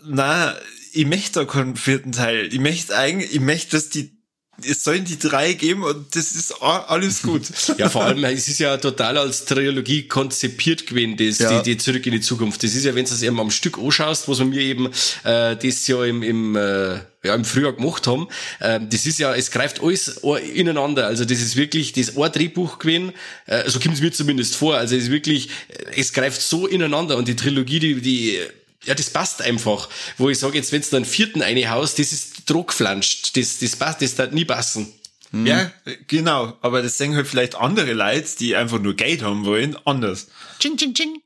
[0.02, 0.54] na,
[0.92, 2.48] ich möchte da keinen vierten Teil.
[2.52, 4.19] Ich möchte eigentlich, ich möchte, dass die
[4.68, 7.42] es sollen die drei geben und das ist alles gut.
[7.78, 11.62] Ja, vor allem, es ist ja total als Trilogie konzipiert gewesen, das, Ja.
[11.62, 12.62] die, die Zurück in die Zukunft.
[12.62, 14.86] Das ist ja, wenn du es eben am Stück anschaust, was wir mir eben
[15.24, 18.28] äh, das Jahr im, im, äh, ja, im Frühjahr gemacht haben,
[18.60, 20.20] ähm, das ist ja, es greift alles
[20.54, 21.06] ineinander.
[21.06, 23.12] Also das ist wirklich das ein Drehbuch gewesen,
[23.46, 24.76] äh, so kommt es mir zumindest vor.
[24.76, 28.38] Also es ist wirklich, äh, es greift so ineinander und die Trilogie, die, die
[28.84, 29.88] ja, das passt einfach.
[30.18, 33.36] Wo ich sage, jetzt, wenn du da einen vierten reinhaust, das ist druckflanscht.
[33.36, 34.92] Das, das passt, das darf nie passen.
[35.32, 35.70] Ja,
[36.08, 36.56] genau.
[36.60, 40.26] Aber das sehen halt vielleicht andere Leute, die einfach nur Geld haben wollen, anders.
[40.58, 41.22] Ching, ching, ching.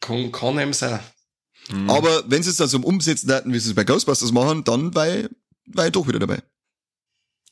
[0.00, 1.00] Kann, kann einem sein.
[1.88, 4.94] Aber wenn sie es dann so umsetzen hätten, wie sie es bei Ghostbusters machen, dann
[4.94, 5.28] war ich,
[5.66, 6.40] war ich doch wieder dabei.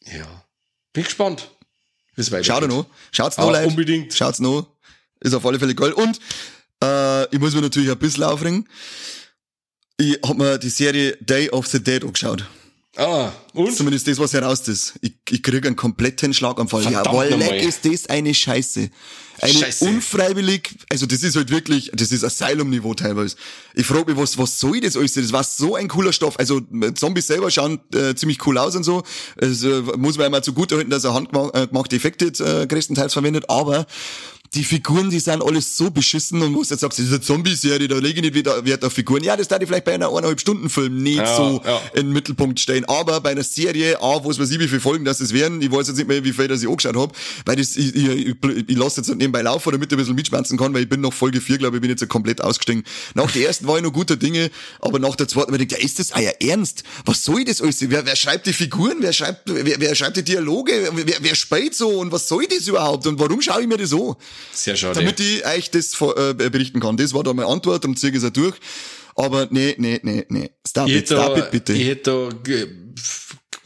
[0.05, 0.45] Ja.
[0.93, 1.51] Bin gespannt.
[2.43, 2.87] Schaut noch.
[3.13, 3.67] Schaut's noch, Ah, Leute.
[3.67, 4.15] unbedingt.
[4.15, 4.67] Schaut's noch.
[5.21, 5.93] Ist auf alle Fälle geil.
[5.93, 6.19] Und
[6.83, 8.69] äh, ich muss mir natürlich ein bisschen aufregen.
[9.99, 12.47] Ich hab mir die Serie Day of the Dead angeschaut.
[12.97, 13.77] Ah, und?
[13.77, 14.95] Zumindest das, was heraus ist.
[15.03, 16.83] Ich, ich krieg einen kompletten Schlaganfall.
[16.83, 18.89] Verdammt Jawohl, leck ist das eine Scheiße.
[19.39, 19.85] Eine Scheiße.
[19.85, 23.37] unfreiwillig, also das ist halt wirklich, das ist Asylum-Niveau teilweise.
[23.75, 25.13] Ich frage mich, was, was soll das alles?
[25.13, 26.39] Das war so ein cooler Stoff.
[26.39, 26.63] Also
[26.95, 29.03] Zombies selber schauen äh, ziemlich cool aus und so.
[29.37, 33.87] Es äh, muss man einmal zugute halten, dass er handgemachte Effekte äh, größtenteils verwendet, aber
[34.55, 37.89] die Figuren, die sind alles so beschissen und was jetzt sagst, das ist eine Zombie-Serie,
[37.89, 39.23] da lege ich nicht wieder Wert auf Figuren.
[39.25, 41.81] Ja, das darf ich vielleicht bei einer eineinhalb Stunden Film nicht Ja, so ja.
[41.95, 42.85] in den Mittelpunkt stellen.
[42.87, 45.61] Aber bei einer Serie, A, wo es weiß ich, wie viele Folgen das es werden,
[45.61, 47.13] ich weiß jetzt nicht mehr, wie viel das ich angeschaut habe,
[47.45, 48.37] weil das, ich, ich, ich,
[48.69, 51.13] ich lasse jetzt nebenbei laufen, damit ich ein bisschen mitschmerzen kann, weil ich bin noch
[51.13, 52.85] Folge 4, glaube ich, bin jetzt so komplett ausgestiegen.
[53.15, 55.85] Nach der ersten war ich noch guter Dinge, aber nach der zweiten ich gedacht, ja,
[55.85, 56.85] ist das euer Ernst?
[57.05, 57.79] Was soll das alles?
[57.81, 58.97] Wer, wer schreibt die Figuren?
[59.01, 60.91] Wer schreibt, wer, wer schreibt die Dialoge?
[60.93, 61.89] Wer, wer spielt so?
[61.89, 63.07] Und was soll das überhaupt?
[63.07, 64.15] Und warum schaue ich mir das an?
[64.53, 64.95] Sehr schade.
[65.01, 66.97] damit ich euch das äh, berichten kann.
[66.97, 68.55] Das war da meine Antwort, darum ziehe ich es auch durch.
[69.15, 70.51] Aber nee, nee, nee, nee.
[70.67, 71.73] Stop ich it, hätte stop da, it, bitte.
[71.73, 72.29] ich hätte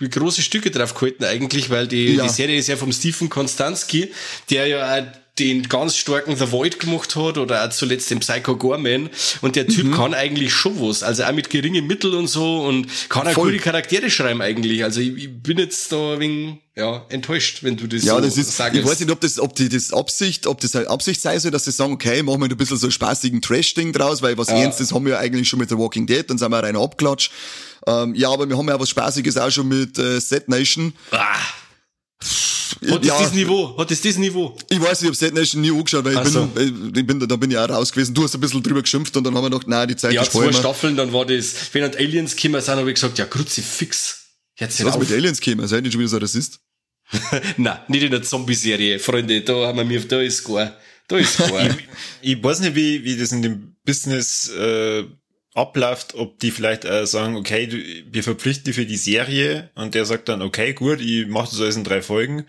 [0.00, 2.22] da große Stücke drauf gehalten eigentlich, weil die, Ja.
[2.22, 4.12] die Serie ist ja vom Stephen Konstanski,
[4.48, 5.06] der ja auch
[5.40, 9.10] den ganz starken The Void gemacht hat oder auch zuletzt den Psycho Gorman
[9.40, 9.68] und der Mhm.
[9.68, 13.32] Typ kann eigentlich schon was, also auch mit geringen Mitteln und so und kann auch
[13.32, 13.50] Voll.
[13.52, 17.76] gute Charaktere schreiben eigentlich, also ich, ich bin jetzt da ein wenig, ja, enttäuscht, wenn
[17.76, 18.78] du das ja, so das ist, sagst.
[18.78, 21.50] ich weiß nicht, ob das, ob die, das Absicht, ob das halt Absicht sei soll,
[21.50, 24.48] dass sie sagen, okay, machen wir ein bisschen so einen spaßigen Trash-Ding draus, weil was
[24.48, 27.32] Ernstes haben wir ja eigentlich schon mit The Walking Dead, dann sind wir rein abklatscht.
[27.86, 30.92] Ähm, ja, aber wir haben ja was Spaßiges auch schon mit äh, Set Nation.
[31.10, 31.36] Ah,
[32.90, 33.76] hat ja, das Niveau?
[33.76, 34.56] Hat das das Niveau?
[34.68, 36.46] ich weiß, ich habe Set Nation nie angeschaut, weil ich so.
[36.46, 38.14] bin, äh, ich bin, da bin ich auch raus gewesen.
[38.14, 40.22] Du hast ein bisschen drüber geschimpft und dann haben wir gedacht, nein, die Zeit Ja,
[40.22, 40.54] ist zwei voll.
[40.54, 44.20] Staffeln, dann war das, wenn halt Aliens gekommen sind, habe ich gesagt, ja, Kruzifix.
[44.58, 45.00] Jetzt Was auf.
[45.00, 46.60] mit Aliens käme, seid ihr schon wieder so Rassist?
[47.56, 50.76] Nein, nicht in der Zombie-Serie, Freunde, da haben wir mir, da ist gar,
[51.08, 51.50] da ist gar.
[52.22, 55.04] Ich weiß nicht, wie, wie das in dem Business äh,
[55.54, 57.76] abläuft, ob die vielleicht äh, sagen, okay, du,
[58.12, 61.60] wir verpflichten dich für die Serie und der sagt dann, okay, gut, ich mach das
[61.60, 62.46] alles in drei Folgen.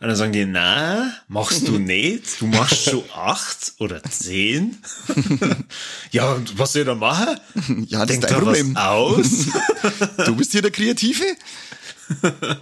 [0.00, 2.40] Und dann sagen die, na, machst du nicht?
[2.40, 4.76] Du machst schon acht oder zehn?
[6.10, 7.38] ja, und was soll ich da machen?
[7.86, 8.76] Ja, das Denk ist dein da was Problem.
[8.76, 9.46] aus?
[10.26, 11.24] Du bist hier der Kreative?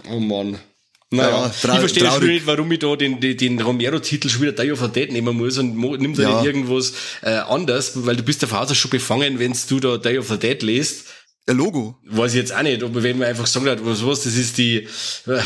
[0.09, 0.59] oh Mann.
[1.13, 2.29] Naja, Ja, ich verstehe traurig.
[2.29, 5.35] nicht, warum ich da den, den, den Romero-Titel schon wieder Day of the Dead nehmen
[5.35, 6.37] muss und nimm da Ja.
[6.37, 10.17] nicht irgendwas äh, anders, weil du bist auf Hause schon befangen, wenn du da Day
[10.17, 11.07] of the Dead liest.
[11.47, 11.95] Ein Logo.
[12.05, 14.59] Weiß ich jetzt auch nicht, aber wenn man einfach sagen hat, was was, das ist
[14.59, 14.87] die, äh,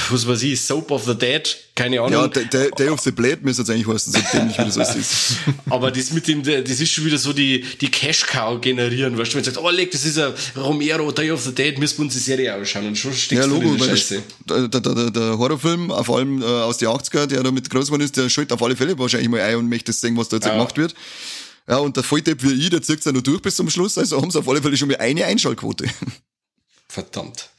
[0.10, 1.42] was weiß ich, Soap of the Dead,
[1.74, 2.12] keine Ahnung.
[2.12, 4.96] Ja, Day, Day of the Blade müsste es eigentlich heißen, so dämlich wie das alles
[4.98, 5.38] ist.
[5.70, 9.32] Aber das mit dem, das ist schon wieder so die, die Cash Cow generieren, weißt
[9.32, 11.98] du, wenn du sagst, oh, leg, das ist ein Romero, Day of the Dead, müssen
[12.00, 14.22] wir uns die Serie ausschauen und schon steckst Ja, du Logo, in der weil Scheiße.
[14.50, 17.86] der, der, der, der Horrorfilm, vor allem äh, aus den 80er, der da mit groß
[17.86, 20.36] geworden ist, der schaltet auf alle Fälle wahrscheinlich mal ein und möchte sehen, was da
[20.36, 20.52] jetzt Ja.
[20.52, 20.94] gemacht wird.
[21.68, 24.22] Ja, und der Volldepp wie ich, der zieht ja noch durch bis zum Schluss, also
[24.22, 25.90] haben sie auf alle Fälle schon mal eine Einschaltquote.
[26.88, 27.50] Verdammt.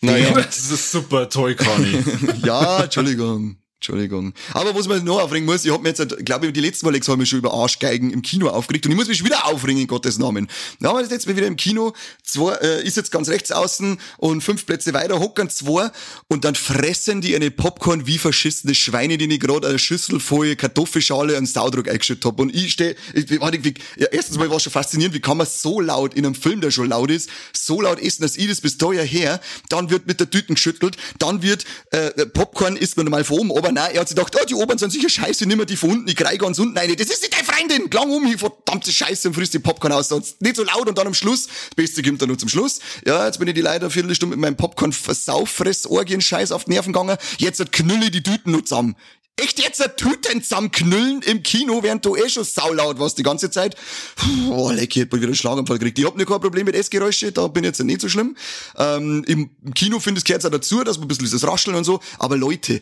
[0.00, 0.32] Naja.
[0.32, 2.02] Das ist super toll, Conny.
[2.44, 3.56] ja, Entschuldigung.
[3.86, 4.34] Entschuldigung.
[4.52, 6.94] Aber was man noch aufregen muss, ich hab mir jetzt, glaube ich, die letzten Mal
[6.98, 9.86] haben wir schon über Arschgeigen im Kino aufgeregt und ich muss mich wieder aufregen, in
[9.86, 10.48] Gottes Namen.
[10.80, 11.92] Da haben wir jetzt wieder im Kino,
[12.24, 15.90] zwei, äh, ist jetzt ganz rechts außen und fünf Plätze weiter, hockern zwei
[16.26, 20.56] und dann fressen die eine Popcorn wie verschissene Schweine, die ich gerade eine Schüssel voll
[20.56, 22.40] Kartoffelschale und Saudruck eingeschüttet hab.
[22.40, 25.46] Und ich stehe, ich, warte, wie, ja, erstens mal war schon faszinierend, wie kann man
[25.46, 28.60] so laut in einem Film, der schon laut ist, so laut essen, dass ich das
[28.60, 33.06] bis daher her, dann wird mit der Tüten geschüttelt, dann wird äh, Popcorn isst man
[33.06, 35.46] normal von oben, aber nein, er hat sich gedacht, oh, die oberen sind sicher scheiße,
[35.46, 37.90] nimm mal die von unten, ich kriege ganz unten eine, das ist nicht deine Freundin,
[37.90, 40.98] klang um, hier verdammte Scheiße und frisst die Popcorn aus, sonst nicht so laut und
[40.98, 43.60] dann am Schluss, das Beste kommt dann nur zum Schluss, ja, jetzt bin ich die
[43.60, 48.22] leider eine Viertelstunde mit meinem Popcorn versauffress Orgien-Scheiß auf die Nerven gegangen, jetzt knülle die
[48.22, 48.96] Tüten nur zusammen.
[49.38, 53.50] Echt jetzt ein Tüten zusammenknüllen im Kino, während du eh schon saulaut warst die ganze
[53.50, 53.76] Zeit.
[54.16, 55.98] Puh, oh, leck, ich hab wieder einen Schlaganfall gekriegt.
[55.98, 58.34] Ich hab nicht kein Problem mit Essgeräusche, da bin ich jetzt nicht so schlimm.
[58.78, 61.84] Ähm, Im Kino finde ich, gehört auch dazu, dass man ein bisschen dieses Rascheln und
[61.84, 62.00] so.
[62.18, 62.80] Aber Leute,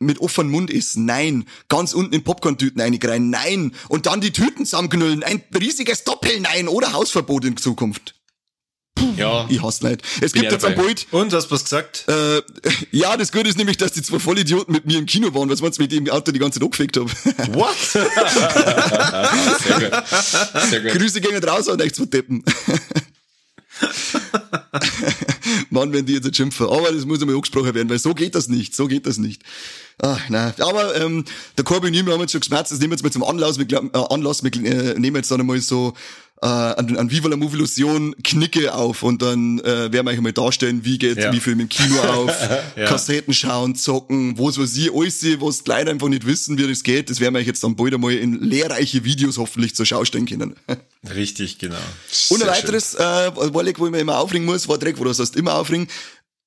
[0.00, 1.46] mit offenem Mund essen, nein.
[1.68, 3.74] Ganz unten in Popcorn-Tüten rein, nein.
[3.88, 8.14] Und dann die Tüten zusammenknüllen, ein riesiges Doppel-Nein oder Hausverbot in Zukunft.
[9.16, 9.46] Ja.
[9.48, 10.02] Ich hasse Leid.
[10.20, 10.74] Es gibt jetzt ein.
[10.74, 12.04] Bild, Und, hast du was gesagt?
[12.08, 12.42] äh,
[12.90, 15.60] ja, das Gute ist nämlich, dass die zwei Vollidioten mit mir im Kino waren, was
[15.60, 17.10] meinst du, mit dem Auto die ganze Zeit angefickt habe.
[17.54, 17.76] What?
[19.62, 19.92] Sehr gut.
[20.70, 20.92] Sehr gut.
[20.92, 22.44] Grüße gehen raus an euch zwei Deppen.
[25.70, 26.66] Mann, wenn die jetzt schimpfen.
[26.66, 28.74] Aber das muss einmal angesprochen werden, weil so geht das nicht.
[28.74, 29.42] So geht das nicht.
[30.02, 30.52] Ach, nein.
[30.58, 31.24] Aber ähm,
[31.56, 33.22] der Corby und ich, wir haben jetzt schon geschmerzt, das nehmen wir jetzt mal zum
[33.24, 33.58] Anlass.
[33.58, 35.94] Wir, glaub- äh, Anlass, wir äh, nehmen jetzt dann einmal so
[36.44, 40.20] äh, an, an Viva la Movie Illusion Knicke auf und dann äh, werden wir euch
[40.20, 41.32] mal darstellen, wie geht Ja.
[41.32, 42.30] wie Film im Kino auf,
[42.76, 42.84] Ja.
[42.86, 46.82] Kassetten schauen, zocken, wo was ich alles, was die Leute einfach nicht wissen, wie das
[46.82, 50.04] geht, das werden wir euch jetzt dann bald einmal in lehrreiche Videos hoffentlich zur Schau
[50.04, 50.54] stellen können.
[51.14, 51.76] Richtig, genau.
[52.30, 55.18] Und ein weiteres, äh, Warleck, wo ich mir immer aufregen muss, war direkt, wo das
[55.18, 55.88] heißt, immer aufregen.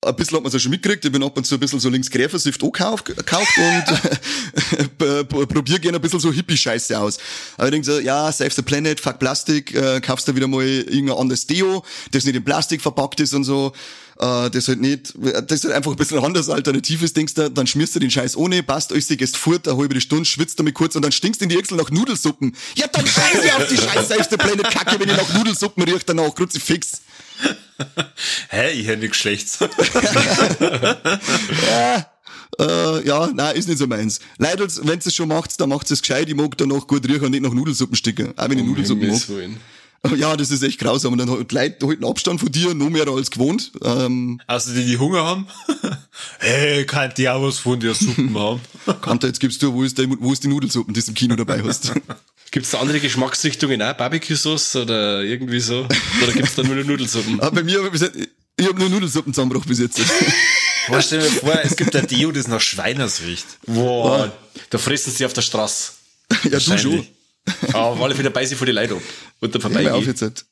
[0.06, 1.80] Ein bisschen hat man es ja schon mitgekriegt, ich bin ab und zu ein bisschen
[1.80, 7.18] so links Gräfersift angekauft gekauft und äh, probier gerne ein bisschen so Hippie-Scheiße aus.
[7.58, 10.64] Aber ich denk so, ja, save the planet, fuck Plastik, äh, kaufst du wieder mal
[10.64, 13.74] irgendein anderes Deo, das nicht in Plastik verpackt ist und so,
[14.20, 15.16] äh, das halt nicht,
[15.48, 18.38] das halt einfach ein bisschen anders alternativ ist, denkst du, dann schmierst du den Scheiß
[18.38, 21.50] ohne, passt euch, gehst fort, eine halbe Stunde, schwitzt damit kurz und dann stinkst in
[21.50, 22.56] die Äxel nach Nudelsuppen.
[22.76, 26.08] Ja, dann scheiße auf die scheiß Save the Planet Kacke, wenn ich nach Nudelsuppen riecht
[26.08, 27.02] danach, Kruzifix.
[28.50, 29.60] Hä, ich hätte nichts Schlechtes.
[32.60, 34.20] Äh, ja, nein, ist nicht so meins.
[34.40, 36.28] Leider, wenn es schon macht, dann macht es gescheit.
[36.28, 38.36] Ich mag danach gut riechen und nicht nach Nudelsuppen sticken.
[38.36, 39.38] Auch wenn ich Nudelsuppen Himmels mag.
[39.38, 39.58] Willen.
[40.16, 41.14] Ja, das ist echt grausam.
[41.14, 43.72] Und dann halt Leute halten Abstand von dir, noch mehr als gewohnt.
[43.84, 45.48] Ähm, Also die, die Hunger haben?
[46.40, 48.62] hey, kann die auch was von der Suppen haben?
[49.02, 51.36] Kante, jetzt gibst du, wo ist, die, wo ist die Nudelsuppen, die du im Kino
[51.36, 51.92] dabei hast?
[52.52, 53.94] Gibt's da andere Geschmacksrichtungen auch?
[53.94, 55.88] Barbecue-Sauce oder irgendwie so?
[56.24, 57.40] Oder gibt's da nur eine Nudelsuppen?
[57.42, 58.18] Aber bei mir, hab ich bis jetzt-
[58.60, 60.00] ich habe nur Nudelsuppen zusammengebracht bis jetzt.
[60.88, 63.46] Boah, stell dir vor, es gibt ein Deo, das nach Schweiners riecht.
[63.68, 64.32] Boah,
[64.70, 65.92] da fressen sie auf der Straße.
[66.32, 66.72] ja, du schon.
[66.74, 67.12] Wahrscheinlich.
[67.70, 69.02] Aber auf alle Fälle beißen sie von die Leute ab.
[69.42, 70.08] Und dann Hör mal auf vorbei.
[70.08, 70.22] jetzt.
[70.22, 70.46] Halt.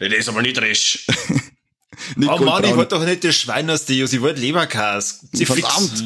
[0.00, 1.00] Das ist aber nicht recht.
[2.16, 2.76] Nicht Oh Mann, ich goldbraun.
[2.76, 5.20] wollte doch nicht das Schweiners Deo, ich wollte Leberkas.
[5.32, 6.04] Sie Verdammt!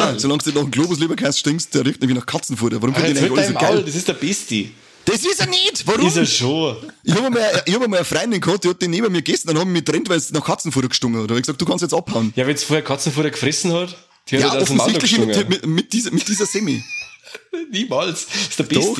[0.00, 2.80] Ja, solange du nach dem Globus Leberkäse stinkst, der riecht nämlich nach Katzenfutter.
[2.82, 3.82] Warum Jetzt eigentlich halt alle so geil?
[3.84, 4.72] das ist der Besti.
[5.04, 5.82] Das ist er nicht!
[5.86, 6.06] Warum?
[6.06, 6.76] Ist er schon.
[7.02, 9.48] Ich habe mal, ich hab mal eine Freundin gehabt, die hat den neben mir gegessen,
[9.48, 11.28] dann haben wir mich getrennt, weil es nach Katzenfutter gestunken hat.
[11.28, 12.32] Da habe ich gesagt, du kannst jetzt abhauen.
[12.36, 13.96] Ja, wenn's vorher Katzenfutter gefressen hat,
[14.28, 15.48] die hat Ja, dem Maul offensichtlich mit, gestungen.
[15.48, 16.84] mit, mit, dieser, mit dieser Semi.
[17.70, 18.26] Niemals.
[18.26, 18.98] Das ist der Doch.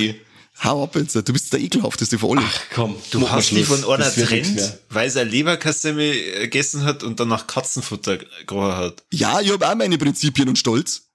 [0.62, 2.48] Hau ab jetzt, du bist der ekelhafteste von allen.
[2.74, 3.80] Komm, Du mach hast die Schluss.
[3.80, 9.02] von einer trennt, weil sie eine Leberkassemme gegessen hat und dann nach Katzenfutter gerochen hat.
[9.10, 11.08] Ja, ich habe auch meine Prinzipien und Stolz.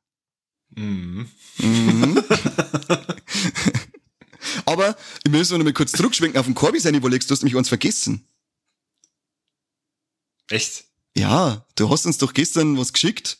[0.75, 1.29] Mhm.
[4.65, 7.57] Aber ich muss noch mal kurz zurückschwenken auf den Korbi sein, überlegst, du hast nämlich
[7.57, 8.27] eins vergessen.
[10.49, 10.85] Echt?
[11.15, 13.39] Ja, du hast uns doch gestern was geschickt,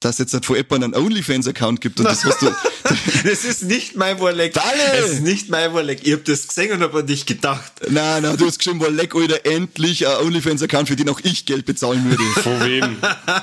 [0.00, 2.52] dass es jetzt halt von Apple einen OnlyFans-Account gibt und das hast du,
[3.24, 4.52] Das ist nicht mein Warleck.
[4.54, 5.00] Dalle!
[5.00, 6.00] Das ist nicht mein Warleck.
[6.02, 7.72] Ich hab das gesehen und hab an dich gedacht.
[7.88, 11.46] nein, nein, du hast geschrieben, war leck, Alter, endlich ein OnlyFans-Account, für den auch ich
[11.46, 12.22] Geld bezahlen würde.
[12.40, 12.96] Von wem?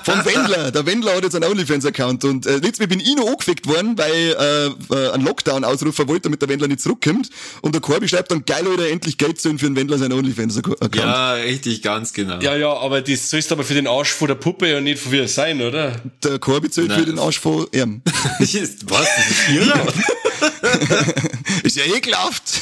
[0.04, 0.72] Vom Wendler.
[0.72, 3.98] Der Wendler hat jetzt einen OnlyFans-Account und äh, letztes Mal bin ich noch angefickt worden,
[3.98, 7.30] weil äh, äh, ein Lockdown-Ausrufer wollte, damit der Wendler nicht zurückkommt.
[7.62, 10.96] Und der Corby schreibt dann, geil, Alter, endlich Geld zahlen für den Wendler seinen OnlyFans-Account.
[10.96, 12.40] Ja, richtig, ganz genau.
[12.40, 15.14] Ja, ja, aber das sollst aber für den Arsch von der Puppe und nicht von
[15.14, 16.02] wir sein, oder?
[16.24, 17.00] Der Corby zahlt Nein.
[17.00, 18.02] für den Arsch von ihm.
[18.08, 19.08] Was?
[19.34, 19.96] Das
[21.64, 22.62] ist ja ekelhaft.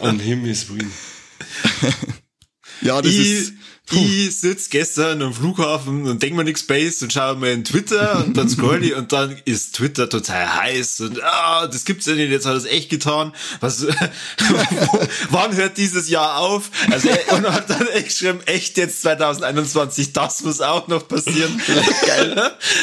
[0.00, 0.92] Um Himmels Willen.
[2.82, 3.52] ja, das ich, ist...
[3.92, 8.24] ich sitz gestern am Flughafen und denk mir nix Space und schaue mal in Twitter
[8.24, 12.14] und dann scroll ich und dann ist Twitter total heiß und ah, das gibt's ja
[12.14, 13.32] nicht, jetzt hat er es echt getan.
[13.60, 13.86] Was,
[15.30, 16.70] wann hört dieses Jahr auf?
[16.90, 21.60] Also, er- und hat dann echt geschrieben, echt jetzt 2021, das muss auch noch passieren.
[22.06, 22.30] Geil.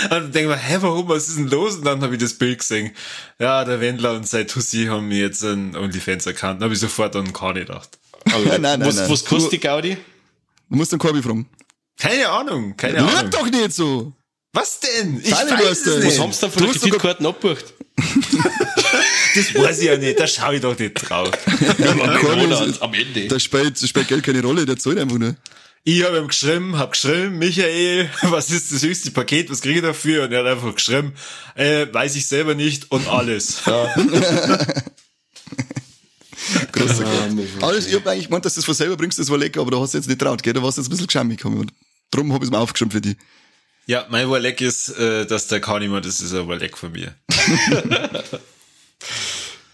[0.03, 1.75] Und dann denke ich mir, hä, warum, was ist denn los?
[1.75, 2.91] Und dann habe ich das Bild gesehen.
[3.39, 6.59] Ja, der Wendler und sein Tussi haben mir jetzt einen OnlyFans-Account.
[6.59, 7.97] Dann habe ich sofort an Kani gedacht.
[8.25, 9.09] nein, nein, was, nein.
[9.09, 9.97] was kostet die Gaudi?
[10.69, 11.47] Du musst den Corby fragen.
[11.99, 13.31] Keine Ahnung, keine Ahnung.
[13.31, 14.13] doch nicht so.
[14.53, 15.19] Was denn?
[15.23, 16.19] Ich Deine weiß es Was nicht.
[16.19, 17.73] haben sie da von der Kreditkarten abgebucht?
[19.35, 21.29] Das weiß ich ja nicht, da schaue ich doch nicht drauf.
[22.37, 23.27] Monat, am Ende.
[23.27, 25.35] Da spielt, da spielt Geld keine Rolle, der zahlt einfach nur.
[25.83, 29.85] Ich habe ihm geschrieben, hab geschrieben, Michael, was ist das höchste Paket, was kriege ich
[29.85, 30.23] dafür?
[30.23, 31.13] Und er hat einfach geschrieben,
[31.53, 33.61] äh, weiß ich selber nicht und alles.
[36.71, 37.63] Großer Gott.
[37.63, 39.71] Alles, ich hab eigentlich gemeint, dass du das von selber bringst, das war lecker, aber
[39.71, 40.53] da hast du jetzt nicht traut, gell?
[40.53, 41.43] Da warst du jetzt ein bisschen geschämig.
[41.45, 41.71] Und
[42.11, 43.17] Drum hab ich's mir aufgeschrieben für dich.
[43.85, 47.15] Ja, mein Warleck ist, äh, dass der Kahnemann, das ist ein Warleck von mir.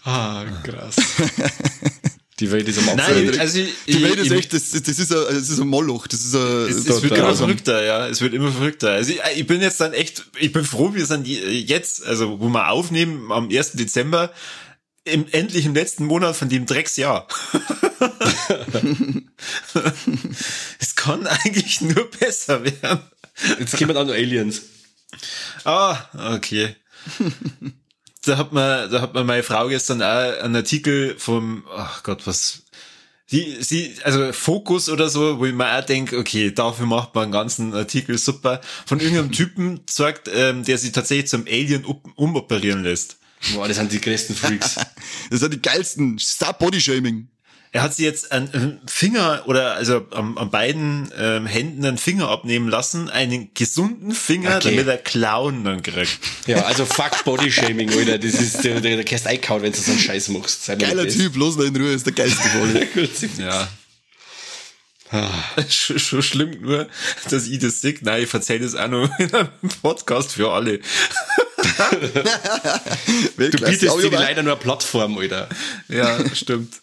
[0.04, 0.96] Ah, krass.
[2.40, 3.38] Die Welt ist am Nein, Abfall.
[3.40, 6.08] also ich, Die Welt ist ich- echt, das, das ist ein, das ist ein Moloch,
[6.08, 8.08] das ist ein, Es, es da- wird da- immer verrückter, ja.
[8.08, 8.90] Es wird immer verrückter.
[8.90, 12.48] Also ich, ich bin jetzt dann echt, ich bin froh, wir sind jetzt, also wo
[12.48, 13.72] wir aufnehmen am 1.
[13.72, 14.32] Dezember,
[15.04, 17.28] im, endlich im letzten Monat von dem Drecksjahr.
[20.78, 23.02] es kann eigentlich nur besser werden.
[23.58, 24.62] Jetzt kommen dann noch Aliens.
[25.64, 25.98] Ah,
[26.34, 26.74] okay.
[28.24, 32.26] da hat man, da hat man meine Frau gestern auch einen Artikel vom, ach Gott,
[32.26, 32.62] was,
[33.30, 37.24] die, sie, also Fokus oder so, wo ich mir auch denke, okay, dafür macht man
[37.24, 42.08] einen ganzen Artikel super, von irgendeinem Typen sagt, ähm, der sich tatsächlich zum Alien up-
[42.16, 43.18] umoperieren lässt.
[43.52, 44.76] Boah, das sind die größten Freaks.
[45.30, 46.18] Das sind die geilsten.
[46.18, 47.28] Stop Body Shaming.
[47.72, 52.28] Er hat sich jetzt einen, Finger oder also am, an beiden ähm, Händen einen Finger
[52.28, 54.70] abnehmen lassen, einen gesunden Finger, Okay.
[54.70, 56.18] damit er Klauen dann kriegt.
[56.46, 58.18] ja, also fuck Body Shaming, Alter.
[58.18, 60.64] Das ist der, der, der kannst einkauen, wenn du so einen Scheiß machst.
[60.64, 62.86] Sei Geiler Typ, los noch in Ruhe, ist der geilste Voll.
[62.94, 63.28] böse.
[63.38, 63.68] Ja.
[65.68, 66.88] schon, schon schlimm nur,
[67.30, 67.96] dass ich das sehe.
[68.02, 69.48] Nein, ich erzähle das auch noch in einem
[69.82, 70.80] Podcast für alle.
[73.36, 75.48] Du bietest dir leider nur eine Plattform, Alter.
[75.88, 76.74] Ja, stimmt.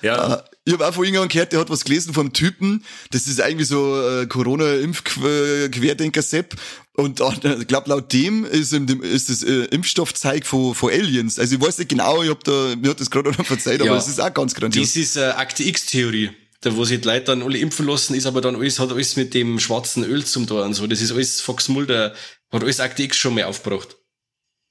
[0.00, 2.84] Ja, Ich habe auch von irgendjemandem gehört, der hat was gelesen vom Typen.
[3.10, 6.54] Das ist irgendwie so äh, Corona-Impf-Querdenker-Sepp.
[6.92, 11.40] Und ich glaube, laut dem ist, ist das äh, Impfstoffzeug von, von Aliens.
[11.40, 13.90] Also ich weiß nicht genau, ich hab da, mir hat das gerade noch verzeiht, aber
[13.90, 13.96] Ja.
[13.96, 14.86] das ist auch ganz grandios.
[14.86, 16.30] Das ist äh, Akte X-Theorie.
[16.60, 19.16] Da, wo sich die Leute dann alle impfen lassen, ist aber dann alles, hat alles
[19.16, 20.86] mit dem schwarzen Öl zum Tor und so.
[20.86, 22.14] Das ist alles Fox Mulder,
[22.52, 23.96] hat alles Akte X schon mal aufgebracht.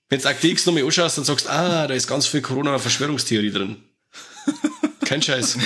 [0.09, 3.51] Wenn du Akte X nochmal anschaust, dann sagst du, ah, da ist ganz viel Corona-Verschwörungstheorie
[3.51, 3.77] drin.
[5.03, 5.57] Kein Scheiß.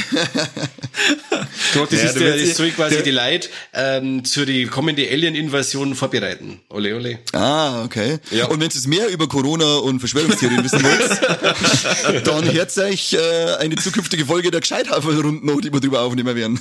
[1.74, 4.66] Gerade das, Ja, ist du der, das soll quasi der- die Leute ähm, zu die
[4.66, 6.62] kommende Alien-Invasion vorbereiten.
[6.70, 7.20] Ole, ole.
[7.34, 8.20] Ah, okay.
[8.32, 8.48] Ja.
[8.48, 13.76] Und wenn ihr mehr über Corona und Verschwörungstheorien wissen wollt, dann hört euch äh, eine
[13.76, 16.60] zukünftige Folge der Gescheithafer-Runden noch, die wir drüber aufnehmen werden.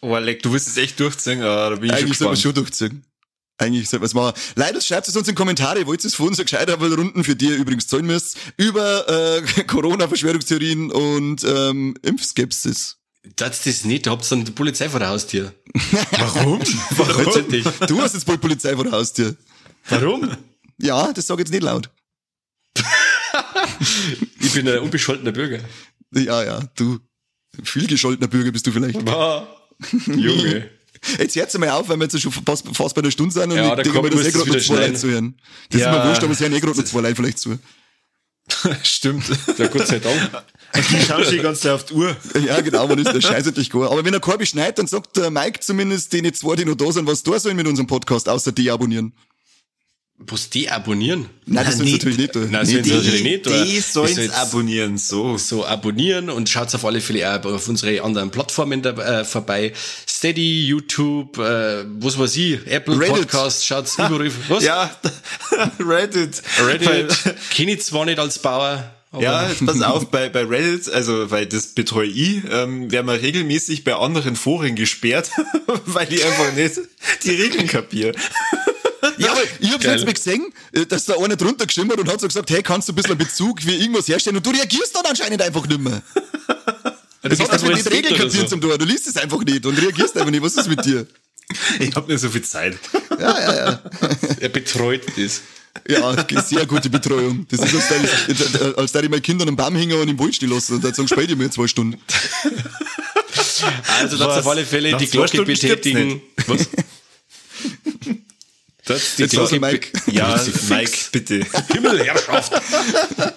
[0.00, 2.34] oh, leck, du willst es echt durchziehen, ah, da bin ich Eigentlich schon soll man
[2.34, 2.38] gespannt.
[2.42, 3.04] schon durchziehen.
[3.62, 4.34] Eigentlich soll man es machen.
[4.56, 7.56] Leider schreibt es uns in Kommentare, wollt ihr es von uns Gescheithafer-Runden, für die ihr
[7.56, 12.98] übrigens zahlen müsst, über äh, Corona-Verschwörungstheorien und ähm, Impfskepsis.
[13.36, 15.54] Das ist nicht, da habt ihr dann die Polizei vor der Haustür.
[16.10, 16.60] Warum?
[16.96, 17.48] Warum?
[17.48, 17.64] dich?
[17.86, 19.36] Du hast jetzt bald Polizei vor der Haustür.
[19.88, 20.36] Warum?
[20.78, 21.88] Ja, das sag ich jetzt nicht laut.
[24.40, 25.60] Ich bin ein unbescholtener Bürger.
[26.12, 26.98] Ja, ja, du.
[27.62, 29.08] Viel gescholtener Bürger bist du vielleicht.
[29.08, 29.46] Ah,
[30.06, 30.68] Junge.
[31.18, 33.56] Jetzt hört's mal auf, weil wir jetzt schon fast, fast bei der Stunde sind und
[33.56, 35.34] Ja, ich denke mal, das eh gerade noch es zwei wieder Leute zu hören.
[35.70, 35.90] Das Ja.
[35.90, 37.58] ist mir wurscht, aber es hören eh gerade noch zwei Leute vielleicht zu.
[38.82, 39.24] Stimmt.
[39.56, 40.30] Ja, Gott sei Dank.
[40.74, 42.16] Die schauen schon die ganze Zeit auf die Uhr.
[42.44, 43.90] Ja, genau, man ist der Scheiß endlich gar.
[43.90, 46.90] Aber wenn er Korbi schneit, dann sagt der Mike zumindest denen zwei, die noch da
[46.92, 49.12] sind, was da sollen mit unserem Podcast, außer deabonnieren.
[50.26, 51.28] Was deabonnieren?
[51.46, 51.92] Nein, das nicht.
[51.92, 52.34] natürlich nicht.
[52.34, 53.46] Nein, Nee, sollen sie natürlich nicht.
[53.46, 55.36] Die sollen abonnieren, so.
[55.36, 59.72] So abonnieren und schaut auf alle Fälle auch auf unsere anderen Plattformen da, äh, vorbei.
[60.08, 63.16] Steady, YouTube, äh, was weiß ich, Apple Reddit.
[63.16, 64.30] Podcast, schaut's überall.
[64.48, 64.64] Was?
[64.72, 64.90] Ja,
[65.80, 66.42] Reddit.
[66.64, 67.14] Reddit,
[67.50, 71.46] kenne ich zwar nicht als Bauer, aber Ja, pass auf, bei, bei Reddit, also weil
[71.46, 75.30] das betreue ich, ähm, werden wir regelmäßig bei anderen Foren gesperrt,
[75.86, 76.80] weil die einfach nicht
[77.24, 78.14] die Regeln kapieren.
[79.18, 79.96] Ja, aber ich hab's Geil.
[79.96, 82.62] jetzt mal gesehen, äh, dass da einer drunter geschrieben hat und hat so gesagt, hey,
[82.62, 85.80] kannst du ein bisschen Bezug wie irgendwas herstellen und du reagierst dann anscheinend einfach nicht
[85.80, 86.02] mehr.
[87.22, 88.48] Das hat bist also ein nicht Regeln oder kapiert so.
[88.48, 88.76] zum Tor.
[88.78, 90.42] Du liest es einfach nicht und reagierst einfach nicht.
[90.42, 91.06] Was ist mit dir?
[91.80, 92.78] Ich habe nicht so viel Zeit.
[93.18, 95.42] Er betreut das.
[95.86, 97.46] Ja, sehr gute Betreuung.
[97.50, 100.18] Das ist, als da ich, als da ich meine Kinder am Baum hängen und im
[100.18, 102.00] Wald stehen lassen und dann sagen, spät ich mir zwei Stunden.
[104.00, 104.38] Also das Was?
[104.38, 106.22] auf alle Fälle Nach die Glocke betätigen.
[106.46, 106.68] Was?
[108.84, 109.88] Das die Jetzt ihn, Mike.
[110.10, 110.40] Ja.
[110.68, 111.46] Mike, bitte.
[111.72, 112.52] Himmelherrschaft.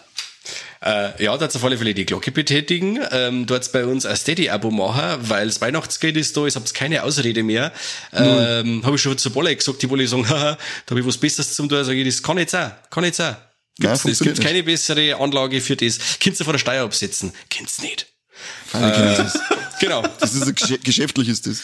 [0.81, 2.99] äh, ja, da auf alle Fälle die Glocke betätigen.
[3.11, 7.03] Ähm, dort bei uns ein Steady-Abo machen, weil das Weihnachtsgeld ist da, ich hab's keine
[7.03, 7.71] Ausrede mehr.
[8.11, 11.17] Ähm, habe ich schon zu Bolle gesagt, die Wolle sagen, haha, da habe ich was
[11.17, 13.35] Besseres zum tun, sage ich, das kann jetzt auch, kann jetzt auch.
[13.77, 15.99] Gibt's, es funktioniert gibt keine bessere Anlage für das.
[16.21, 17.33] Könntest du vor der Steuer absetzen?
[17.49, 18.07] Kennst nicht.
[18.71, 19.37] Das
[19.81, 21.59] Genau, ist ein Gesch- geschäftliches das.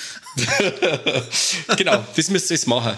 [1.78, 2.98] genau, das müsst ihr jetzt machen.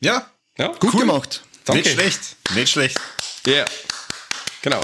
[0.00, 1.42] Ja, Ja, Gut gemacht.
[1.64, 1.82] Danke.
[1.82, 2.20] nicht schlecht.
[2.54, 3.00] Nicht schlecht.
[3.46, 3.64] Ja,
[4.62, 4.80] genau.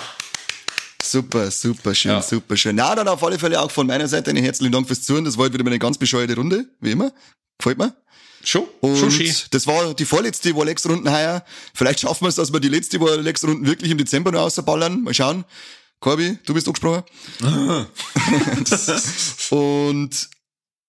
[1.02, 2.22] Super, super schön, Ja.
[2.22, 2.76] super schön.
[2.76, 5.24] Na, dann auf alle Fälle auch von meiner Seite einen herzlichen Dank fürs Zuhören.
[5.24, 7.12] Das war heute wieder mal eine ganz bescheuerte Runde, wie immer.
[7.58, 7.94] Gefällt mir.
[8.42, 9.34] Schon, Und schon schön.
[9.50, 11.44] das war die vorletzte Warlex-Runden heuer.
[11.74, 15.02] Vielleicht schaffen wir es, dass wir die letzte Warlex-Runden wirklich im Dezember noch ausballern.
[15.02, 15.44] Mal schauen.
[16.00, 17.04] Corby, du bist angesprochen.
[19.50, 20.28] Und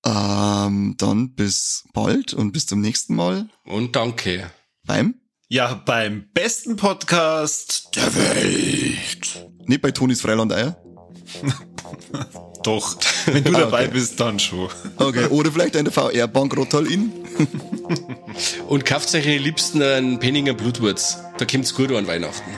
[0.06, 4.52] Ähm, dann bis bald und bis zum nächsten Mal Und danke.
[4.86, 5.16] beim,
[5.50, 9.50] Ja, beim besten Podcast der Welt.
[9.66, 10.78] nicht bei Tonis Freilandeier.
[12.64, 12.96] Doch,
[13.28, 13.94] wenn du dabei okay.
[13.94, 14.70] bist, dann schon.
[14.98, 17.12] Okay, oder vielleicht eine VR Bankrottal in.
[18.68, 21.20] Und kauft euch die liebsten einen Penninger Blutwurz.
[21.38, 22.50] Da kommt's gut an Weihnachten.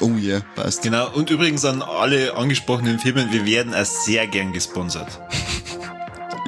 [0.00, 0.82] Oh yeah, passt.
[0.82, 5.20] Genau, und übrigens an alle angesprochenen Firmen, wir werden auch sehr gern gesponsert.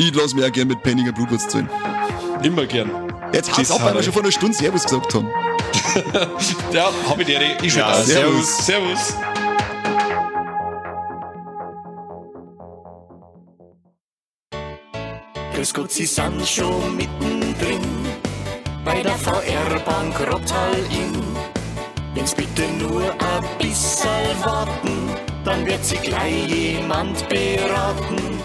[0.03, 1.69] Ich lass mich auch gern mit Penninger Blutwurst zahlen.
[2.43, 2.91] Immer gern.
[3.35, 5.29] Jetzt haut's Tschüss, ab, weil wir schon vor einer Stunde Servus gesagt haben.
[6.73, 7.41] Ja, hab ich dir.
[7.63, 8.03] Ich schon Ja, da.
[8.03, 8.65] servus.
[8.65, 9.15] Servus.
[15.55, 17.81] Grüß Gott, Sie sind schon mittendrin
[18.85, 21.23] bei der VR Bank Rottal Inn.
[22.15, 24.09] Wenn's bitte nur ein bisschen
[24.45, 25.11] warten,
[25.45, 28.40] dann wird Sie gleich jemand beraten.